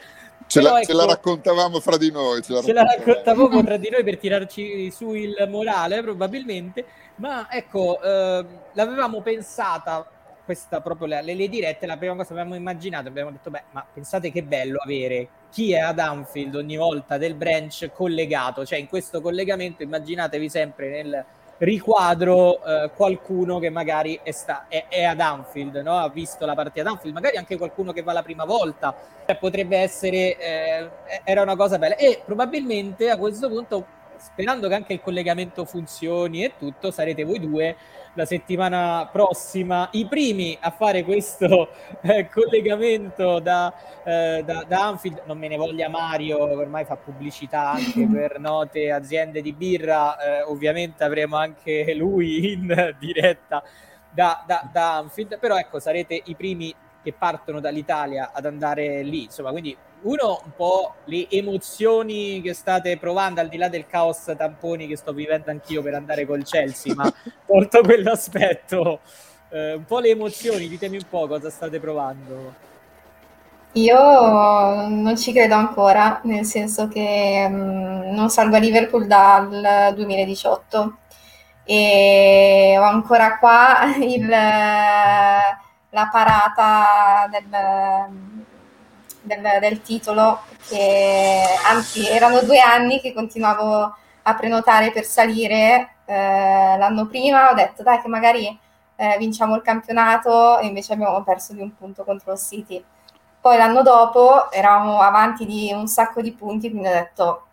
[0.47, 2.41] Ce la, ecco, ce la, raccontavamo fra di noi.
[2.41, 6.85] Ce la, ce la raccontavamo tra di noi per tirarci su il morale, probabilmente.
[7.15, 10.05] Ma ecco, eh, l'avevamo pensata
[10.43, 13.85] questa proprio le, le, dirette, la prima cosa che avevamo immaginato, abbiamo detto, beh, ma
[13.91, 18.87] pensate che bello avere chi è ad Anfield ogni volta del branch collegato, cioè in
[18.87, 21.25] questo collegamento immaginatevi sempre nel
[21.59, 25.97] riquadro eh, qualcuno che magari è, sta- è, è ad Anfield, no?
[25.97, 28.93] ha visto la partita ad Anfield, magari anche qualcuno che va la prima volta,
[29.25, 30.89] cioè, potrebbe essere, eh,
[31.23, 31.95] era una cosa bella.
[31.95, 33.85] E probabilmente a questo punto,
[34.23, 37.75] sperando che anche il collegamento funzioni e tutto, sarete voi due
[38.13, 41.69] la settimana prossima i primi a fare questo
[42.01, 45.23] eh, collegamento da, eh, da, da, Anfield.
[45.25, 50.17] Non me ne voglia Mario, ormai fa pubblicità anche per note aziende di birra.
[50.17, 53.61] Eh, ovviamente avremo anche lui in diretta
[54.09, 55.37] da, da, da Anfield.
[55.39, 56.73] Però ecco, sarete i primi
[57.03, 59.23] che partono dall'Italia ad andare lì.
[59.23, 64.33] Insomma, quindi uno un po' le emozioni che state provando al di là del caos
[64.37, 67.11] tamponi che sto vivendo anch'io per andare col Chelsea, ma
[67.45, 68.99] porto quell'aspetto.
[69.49, 72.71] Eh, un po' le emozioni, ditemi un po' cosa state provando.
[73.73, 73.97] Io
[74.87, 80.97] non ci credo ancora, nel senso che mh, mm, non salgo a Liverpool dal 2018
[81.65, 84.29] e ho ancora qua il,
[85.93, 88.41] la parata del
[89.23, 95.95] del, del titolo, che anzi erano due anni che continuavo a prenotare per salire.
[96.05, 98.59] Eh, l'anno prima ho detto dai che magari
[98.95, 102.83] eh, vinciamo il campionato e invece abbiamo perso di un punto contro il City.
[103.39, 107.45] Poi l'anno dopo eravamo avanti di un sacco di punti, quindi ho detto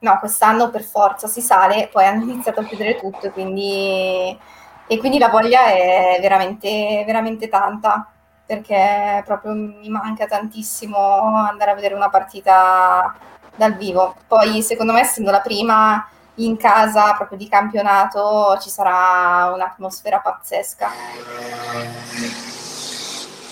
[0.00, 4.38] no, quest'anno per forza si sale, poi hanno iniziato a chiudere tutto, quindi,
[4.86, 8.08] e quindi la voglia è veramente, veramente tanta
[8.46, 13.16] perché proprio mi manca tantissimo andare a vedere una partita
[13.56, 14.16] dal vivo.
[14.26, 16.06] Poi secondo me essendo la prima
[16.38, 20.90] in casa proprio di campionato ci sarà un'atmosfera pazzesca.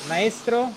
[0.09, 0.71] Maestro?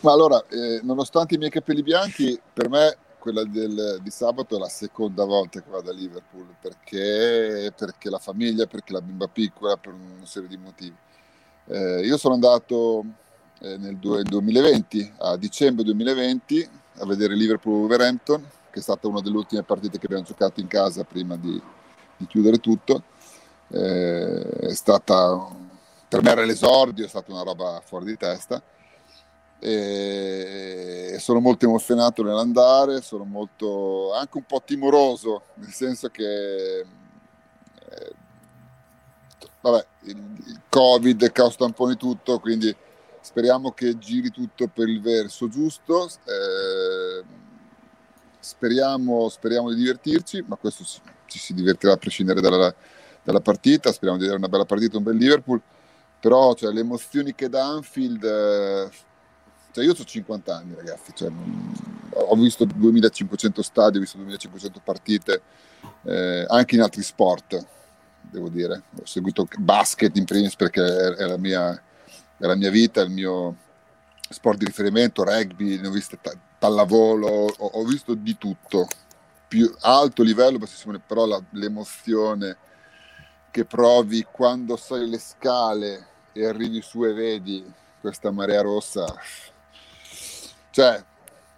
[0.00, 4.58] Ma allora, eh, nonostante i miei capelli bianchi, per me quella del, di sabato è
[4.58, 9.76] la seconda volta che vado a Liverpool perché, perché la famiglia, perché la bimba piccola,
[9.76, 10.96] per una serie di motivi
[11.72, 13.04] eh, io sono andato
[13.60, 19.62] eh, nel 2020, a dicembre 2020, a vedere Liverpool-Wolverhampton, che è stata una delle ultime
[19.62, 21.62] partite che abbiamo giocato in casa prima di,
[22.16, 23.04] di chiudere tutto.
[23.68, 25.48] Eh, è stata,
[26.08, 28.60] per me era l'esordio, è stata una roba fuori di testa.
[29.60, 36.86] E sono molto emozionato nell'andare, sono molto anche un po' timoroso, nel senso che eh,
[39.60, 42.74] vabbè, il, il Covid, il caos tamponi tutto, quindi
[43.20, 46.08] speriamo che giri tutto per il verso giusto.
[46.24, 47.24] Eh,
[48.40, 52.74] speriamo, speriamo, di divertirci, ma questo ci, ci si divertirà a prescindere dalla,
[53.22, 53.92] dalla, partita.
[53.92, 55.60] Speriamo di avere una bella partita, un bel Liverpool.
[56.18, 58.24] Però cioè, le emozioni che da Anfield.
[58.24, 59.08] Eh,
[59.72, 61.12] cioè io ho 50 anni, ragazzi.
[61.14, 61.30] Cioè,
[62.12, 65.42] ho visto 2500 stadi, ho visto 2500 partite
[66.04, 67.66] eh, anche in altri sport
[68.30, 68.82] devo dire.
[68.98, 70.82] Ho seguito basket in primis perché
[71.14, 73.56] è la mia, è la mia vita, il mio
[74.28, 78.86] sport di riferimento, rugby, ne ho viste t- pallavolo, ho, ho, visto di tutto.
[79.48, 80.60] Più alto livello,
[81.06, 82.56] però la, l'emozione
[83.50, 89.12] che provi quando sali le scale e arrivi su e vedi questa marea rossa.
[90.70, 91.04] Cioè,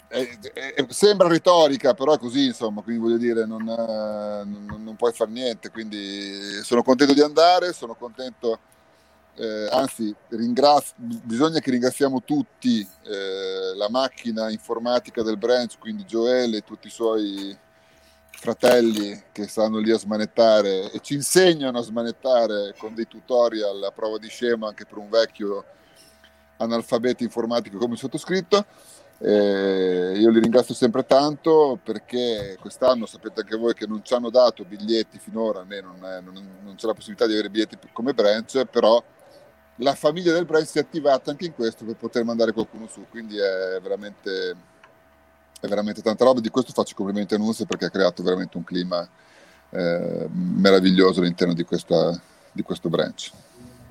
[0.08, 5.12] è, è, sembra retorica, però è così, insomma, quindi voglio dire, non, non, non puoi
[5.12, 8.58] fare niente, quindi sono contento di andare, sono contento,
[9.36, 16.56] eh, anzi, ringrazio, bisogna che ringraziamo tutti eh, la macchina informatica del branch, quindi Joel
[16.56, 17.56] e tutti i suoi
[18.42, 23.92] fratelli che stanno lì a smanettare e ci insegnano a smanettare con dei tutorial a
[23.92, 25.64] prova di scema anche per un vecchio
[26.56, 28.66] analfabeto informatico come sottoscritto.
[29.24, 34.30] Eh, io li ringrazio sempre tanto perché quest'anno sapete anche voi che non ci hanno
[34.30, 38.14] dato biglietti finora, né non, è, non, non c'è la possibilità di avere biglietti come
[38.14, 39.02] branch, però
[39.76, 43.06] la famiglia del branch si è attivata anche in questo per poter mandare qualcuno su,
[43.08, 44.56] quindi è veramente
[45.62, 46.40] è veramente tanta roba.
[46.40, 49.08] Di questo faccio complimenti a Nunzio perché ha creato veramente un clima
[49.70, 52.20] eh, meraviglioso all'interno di, questa,
[52.50, 53.30] di, questo branch.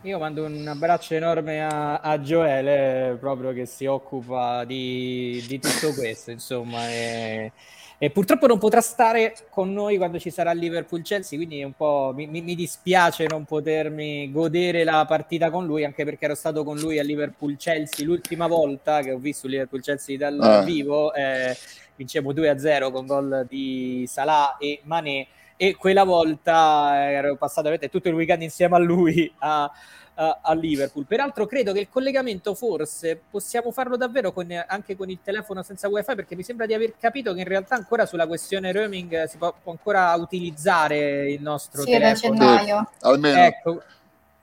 [0.03, 5.93] Io mando un abbraccio enorme a, a Joele, proprio che si occupa di, di tutto
[5.93, 6.89] questo, insomma.
[6.89, 7.51] E,
[7.99, 12.25] e, purtroppo non potrà stare con noi quando ci sarà Liverpool-Chelsea, quindi un po' mi,
[12.25, 16.97] mi, dispiace non potermi godere la partita con lui, anche perché ero stato con lui
[16.97, 20.61] a Liverpool-Chelsea l'ultima volta che ho visto Liverpool-Chelsea dal ah.
[20.63, 21.13] vivo.
[21.13, 21.55] Eh,
[21.95, 25.27] vincemmo 2-0 con gol di Salah e Mané
[25.61, 29.71] e quella volta eh, ero passato avete, tutto il weekend insieme a lui a,
[30.15, 31.05] a, a, Liverpool.
[31.05, 35.87] Peraltro credo che il collegamento forse possiamo farlo davvero con, anche con il telefono senza
[35.87, 39.37] wifi perché mi sembra di aver capito che in realtà ancora sulla questione roaming si
[39.37, 42.57] può, può ancora utilizzare il nostro sì, telefono.
[42.57, 43.39] Sì, almeno.
[43.43, 43.83] Ecco.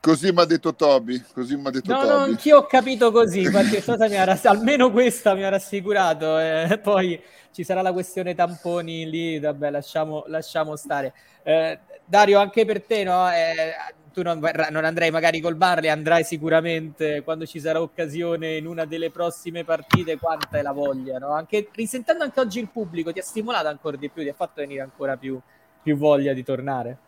[0.00, 1.22] Così mi ha detto Toby.
[1.32, 2.08] Così mi ha detto no, Toby.
[2.08, 3.50] no, anch'io ho capito così.
[3.50, 6.38] Qualche cosa mi ha rass- almeno questa mi ha rassicurato.
[6.38, 7.20] Eh, poi
[7.50, 11.12] ci sarà la questione tamponi lì, vabbè, lasciamo, lasciamo stare.
[11.42, 13.28] Eh, Dario, anche per te, no?
[13.30, 13.74] Eh,
[14.12, 14.38] tu non,
[14.70, 19.64] non, andrai magari col Barley, andrai sicuramente quando ci sarà occasione in una delle prossime
[19.64, 20.18] partite.
[20.18, 21.32] Quanta è la voglia, no?
[21.32, 24.60] Anche, risentendo anche oggi il pubblico, ti ha stimolato ancora di più, ti ha fatto
[24.60, 25.40] venire ancora più,
[25.82, 26.98] più voglia di tornare?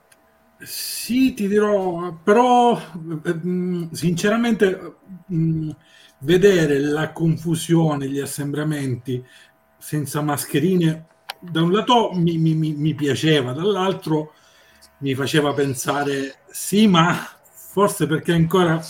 [0.62, 2.76] Sì, ti dirò, però
[3.24, 4.96] eh, sinceramente
[6.18, 9.24] vedere la confusione, gli assembramenti
[9.78, 11.06] senza mascherine,
[11.40, 14.34] da un lato mi, mi, mi piaceva, dall'altro
[14.98, 17.16] mi faceva pensare sì, ma
[17.50, 18.82] forse perché ancora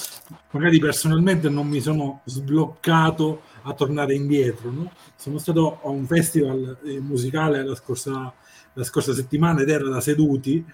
[0.53, 4.71] magari personalmente non mi sono sbloccato a tornare indietro.
[4.73, 4.93] No?
[5.15, 8.33] Sono stato a un festival eh, musicale la scorsa,
[8.73, 10.65] la scorsa settimana ed era da seduti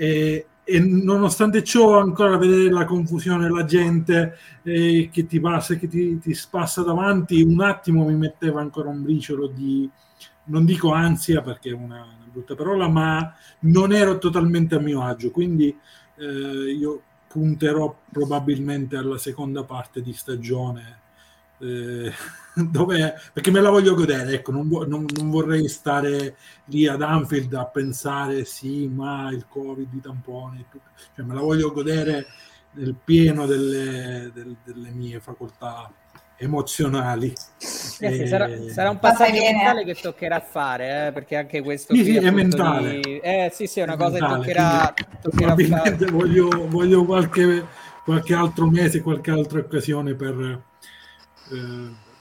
[0.00, 5.88] e, e nonostante ciò ancora vedere la confusione, la gente eh, che ti passa, che
[5.88, 9.90] ti, ti spassa davanti, un attimo mi metteva ancora un briciolo di,
[10.44, 13.30] non dico ansia perché è una, una brutta parola, ma
[13.60, 15.76] non ero totalmente a mio agio, quindi
[16.16, 20.99] eh, io punterò probabilmente alla seconda parte di stagione
[21.60, 22.12] eh,
[22.54, 26.36] dove, perché me la voglio godere, ecco, non, non, non, vorrei stare
[26.66, 30.64] lì ad Anfield a pensare sì, ma il Covid, i tamponi,
[31.14, 32.26] cioè me la voglio godere
[32.72, 35.92] nel pieno delle, del, delle mie facoltà
[36.36, 37.28] emozionali.
[37.28, 42.04] Eh sì, sarà, sarà, un passaggio mentale che toccherà fare, eh, perché anche questo sì,
[42.04, 43.00] sì, è mentale.
[43.00, 43.18] Di...
[43.18, 47.66] Eh, sì, sì, è una è cosa mentale, che toccherà, toccherà probabilmente voglio, voglio qualche,
[48.04, 50.69] qualche altro mese, qualche altra occasione per, eh,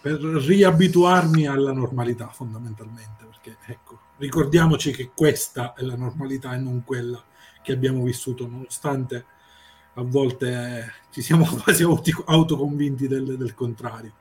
[0.01, 6.83] per riabituarmi alla normalità, fondamentalmente, perché ecco, ricordiamoci che questa è la normalità e non
[6.83, 7.21] quella
[7.61, 9.25] che abbiamo vissuto, nonostante
[9.93, 14.13] a volte ci siamo quasi autoconvinti del, del contrario.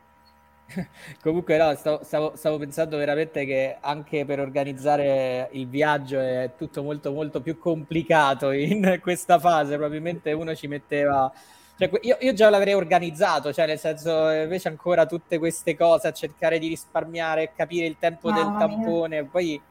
[1.23, 6.83] Comunque no, stavo, stavo, stavo, pensando veramente che anche per organizzare il viaggio è tutto
[6.83, 11.33] molto molto più complicato in questa fase, probabilmente uno ci metteva...
[11.79, 16.13] Cioè, io, io, già l'avrei organizzato, cioè nel senso invece ancora tutte queste cose a
[16.13, 19.31] cercare di risparmiare, capire il tempo Mamma del tampone, mia.
[19.31, 19.63] poi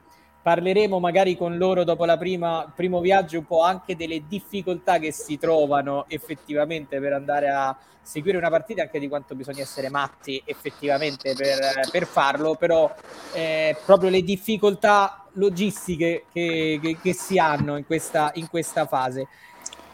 [0.42, 5.12] parleremo magari con loro dopo la prima primo viaggio un po' anche delle difficoltà che
[5.12, 10.42] si trovano effettivamente per andare a seguire una partita anche di quanto bisogna essere matti
[10.46, 12.90] effettivamente per, per farlo però
[13.34, 19.28] eh, proprio le difficoltà logistiche che, che, che si hanno in questa, in questa fase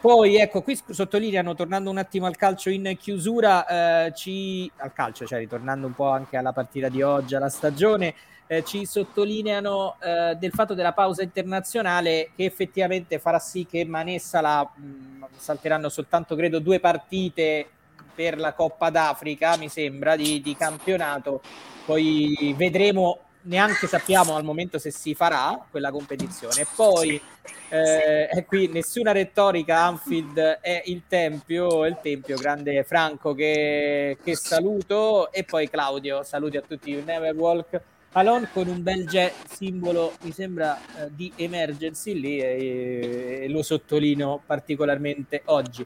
[0.04, 5.24] poi ecco, qui sottolineano, tornando un attimo al calcio in chiusura, eh, ci, al calcio,
[5.24, 8.14] cioè ritornando un po' anche alla partita di oggi, alla stagione,
[8.46, 14.42] eh, ci sottolineano eh, del fatto della pausa internazionale che effettivamente farà sì che Manessa
[14.42, 17.66] la mh, salteranno soltanto credo due partite
[18.14, 21.40] per la Coppa d'Africa mi sembra di, di campionato.
[21.86, 26.62] Poi vedremo neanche sappiamo al momento se si farà quella competizione.
[26.62, 27.20] E poi
[27.68, 34.36] eh, è qui nessuna retorica, Anfield è il Tempio, il Tempio, grande Franco che, che
[34.36, 37.80] saluto e poi Claudio, saluti a tutti, Never Walk
[38.16, 43.60] Alon con un bel ge- simbolo, mi sembra, eh, di emergency lì e, e, lo
[43.62, 45.84] sottolineo particolarmente oggi.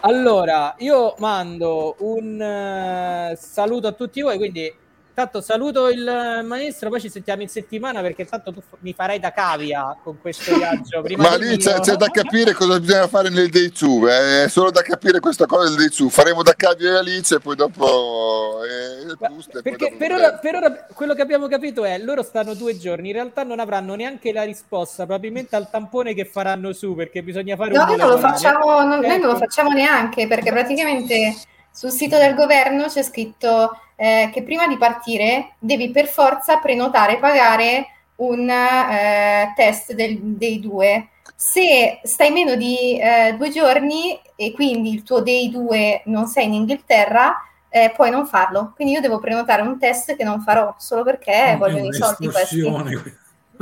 [0.00, 4.72] Allora, io mando un uh, saluto a tutti voi, quindi
[5.18, 9.32] Tanto saluto il maestro, poi ci sentiamo in settimana perché tanto tu mi farai da
[9.32, 11.02] cavia con questo viaggio.
[11.18, 14.44] Ma lì c'è, c'è, da capire cosa bisogna fare nel day 2, eh?
[14.44, 16.08] è solo da capire questa cosa del day 2.
[16.08, 18.60] Faremo da cavia e Alice e poi dopo...
[18.62, 22.78] Eh, giusto, perché per ora, per ora, quello che abbiamo capito è loro stanno due
[22.78, 27.24] giorni, in realtà non avranno neanche la risposta probabilmente al tampone che faranno su perché
[27.24, 27.88] bisogna fare no, un...
[27.88, 29.38] No, non lo facciamo, non, noi non lo ecco.
[29.38, 31.34] facciamo neanche perché praticamente
[31.70, 37.14] sul sito del governo c'è scritto eh, che prima di partire devi per forza prenotare
[37.14, 41.08] e pagare un eh, test del, dei due.
[41.34, 46.46] Se stai meno di eh, due giorni e quindi il tuo day 2 non sei
[46.46, 47.36] in Inghilterra,
[47.68, 48.72] eh, puoi non farlo.
[48.74, 52.28] Quindi io devo prenotare un test che non farò solo perché no, voglio i soldi
[52.28, 52.60] questi.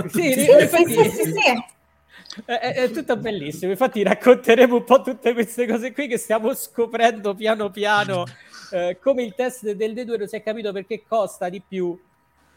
[0.08, 1.74] sì, sì, sì, sì, sì.
[2.44, 3.70] È, è, tutto bellissimo.
[3.70, 8.24] Infatti, racconteremo un po' tutte queste cose qui che stiamo scoprendo piano piano.
[8.70, 11.98] Eh, come il test del D2 non si è capito perché costa di più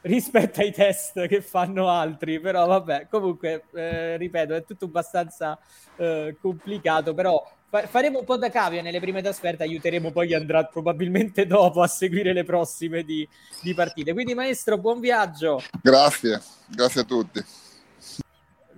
[0.02, 2.40] rispetto ai test che fanno altri.
[2.40, 5.58] Però, vabbè, comunque, eh, ripeto, è tutto abbastanza
[5.96, 7.14] eh, complicato.
[7.14, 9.64] Però fa- faremo un po' da cavia nelle prime trasferte.
[9.64, 13.28] Aiuteremo poi chi andrà probabilmente dopo a seguire le prossime di,
[13.62, 14.12] di partite.
[14.12, 15.62] Quindi, maestro, buon viaggio.
[15.82, 17.68] Grazie, grazie a tutti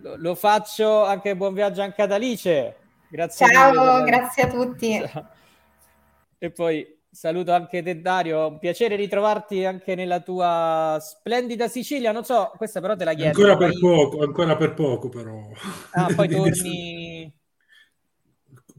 [0.02, 2.76] lo, lo, faccio anche buon viaggio anche ad Alice.
[3.10, 5.02] Grazie Ciao, grazie a tutti.
[6.38, 12.24] E poi saluto anche te Dario, un piacere ritrovarti anche nella tua splendida Sicilia, non
[12.24, 13.38] so, questa però te la chiedo.
[13.38, 15.50] Ancora per poco, ancora per poco però.
[15.92, 17.34] Ah, poi torni...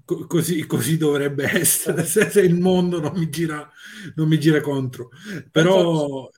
[0.05, 3.71] Così, così, dovrebbe essere se, se, il mondo non mi gira,
[4.17, 5.11] non mi gira contro.
[5.51, 6.29] Però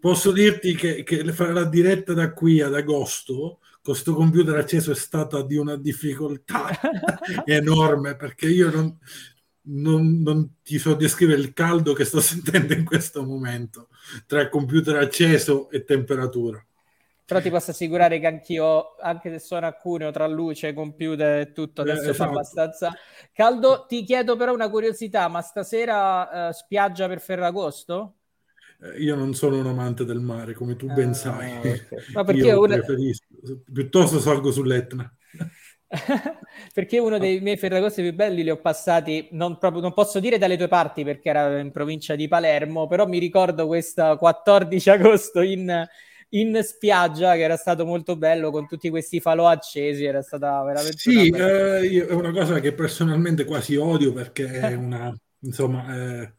[0.00, 3.58] posso dirti che, che fare la diretta da qui ad agosto
[3.88, 6.68] questo computer acceso è stata di una difficoltà
[7.46, 8.98] enorme perché io non,
[9.62, 13.88] non, non, ti so descrivere il caldo che sto sentendo in questo momento
[14.26, 16.62] tra computer acceso e temperatura.
[17.24, 21.52] Però ti posso assicurare che anch'io, anche se sono a Cuneo, tra luce, computer e
[21.52, 22.24] tutto, adesso eh, esatto.
[22.24, 22.94] fa abbastanza
[23.32, 23.86] caldo.
[23.86, 28.17] Ti chiedo però una curiosità, ma stasera uh, spiaggia per Ferragosto?
[28.80, 31.56] Eh, io non sono un amante del mare, come tu ben ah, sai.
[31.58, 31.80] Okay.
[32.12, 32.76] Ma perché io una...
[32.76, 33.26] preferisco,
[33.72, 35.12] piuttosto salgo sull'Etna.
[36.72, 40.38] perché uno dei miei ferragosti più belli li ho passati, non, proprio, non posso dire
[40.38, 45.40] dalle tue parti perché era in provincia di Palermo, però mi ricordo questo 14 agosto
[45.40, 45.86] in,
[46.30, 50.98] in spiaggia che era stato molto bello con tutti questi falò accesi, era stata veramente...
[50.98, 56.32] Sì, una eh, è una cosa che personalmente quasi odio perché è una, insomma, eh,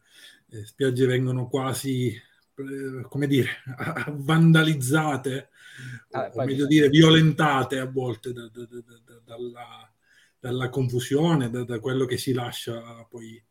[0.64, 2.16] spiagge vengono quasi
[3.08, 3.48] come dire,
[4.10, 5.50] vandalizzate,
[6.10, 9.92] ah, o meglio dire, violentate a volte da, da, da, dalla,
[10.38, 13.42] dalla, confusione, da, quello che si lascia poi,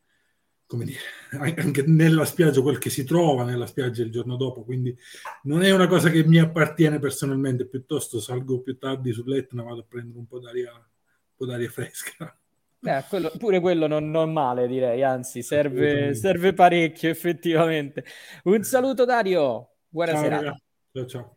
[0.66, 1.00] come dire,
[1.62, 4.64] anche nella spiaggia, quel che si trova nella spiaggia il giorno dopo.
[4.64, 4.98] Quindi
[5.44, 9.86] non è una cosa che mi appartiene personalmente, piuttosto salgo più tardi sull'Etna, vado a
[9.88, 12.34] prendere un po' d'aria, un po d'aria fresca.
[12.82, 18.06] Eh, quello, pure quello non, non, male, direi, anzi, serve, serve, parecchio effettivamente.
[18.44, 19.72] Un saluto, Dario.
[19.90, 20.42] Buonasera.
[20.42, 20.56] Ciao,
[20.94, 21.34] ciao, ciao.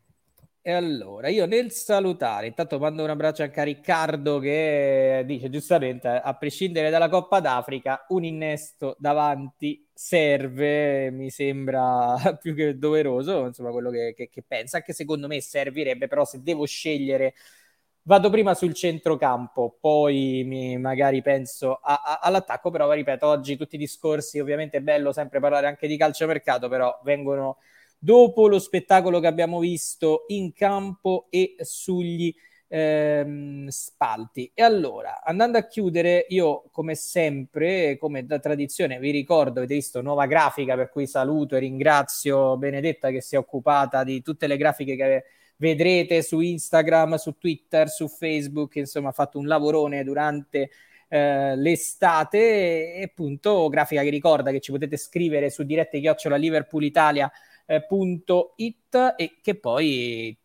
[0.64, 6.07] E allora, io nel salutare, intanto mando un abbraccio anche a Riccardo che dice giustamente,
[6.07, 13.72] a prescindere dalla Coppa d'Africa, un innesto davanti serve, mi sembra più che doveroso, insomma,
[13.72, 17.34] quello che, che, che pensa, anche secondo me servirebbe, però se devo scegliere
[18.05, 23.78] Vado prima sul centrocampo, poi magari penso a, a, all'attacco, però ripeto, oggi tutti i
[23.78, 27.59] discorsi, ovviamente è bello sempre parlare anche di calciomercato, però vengono
[27.98, 32.34] dopo lo spettacolo che abbiamo visto in campo e sugli
[32.66, 34.50] ehm, spalti.
[34.53, 40.03] E allora, andando a chiudere, io come sempre, come da tradizione, vi ricordo, avete visto
[40.03, 44.57] nuova grafica, per cui saluto e ringrazio Benedetta che si è occupata di tutte le
[44.57, 45.24] grafiche che
[45.62, 50.70] vedrete su Instagram, su Twitter, su Facebook, insomma ha fatto un lavorone durante
[51.06, 59.14] eh, l'estate e appunto grafica che ricorda che ci potete scrivere su dirette chiocciola liverpoolitalia.it
[59.16, 60.36] e che poi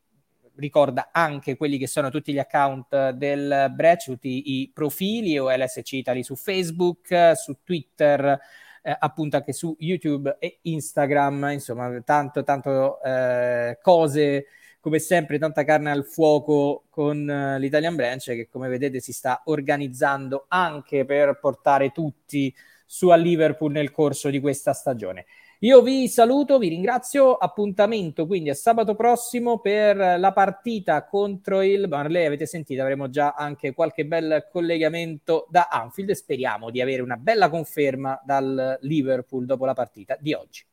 [0.58, 5.94] ricorda anche quelli che sono tutti gli account del Breach, tutti i profili o LSC
[5.94, 8.40] Italy su Facebook, su Twitter,
[8.84, 14.46] eh, appunto anche su YouTube e Instagram, insomma, tanto, tanto eh, cose
[14.88, 19.42] come sempre tanta carne al fuoco con uh, l'Italian Branch che come vedete si sta
[19.44, 25.26] organizzando anche per portare tutti su a Liverpool nel corso di questa stagione.
[25.60, 27.36] Io vi saluto, vi ringrazio.
[27.36, 32.24] Appuntamento quindi a sabato prossimo per la partita contro il Barley.
[32.24, 37.18] Avete sentito, avremo già anche qualche bel collegamento da Anfield e speriamo di avere una
[37.18, 40.64] bella conferma dal Liverpool dopo la partita di oggi.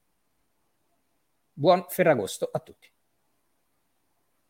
[1.53, 2.94] Buon Ferragosto a tutti.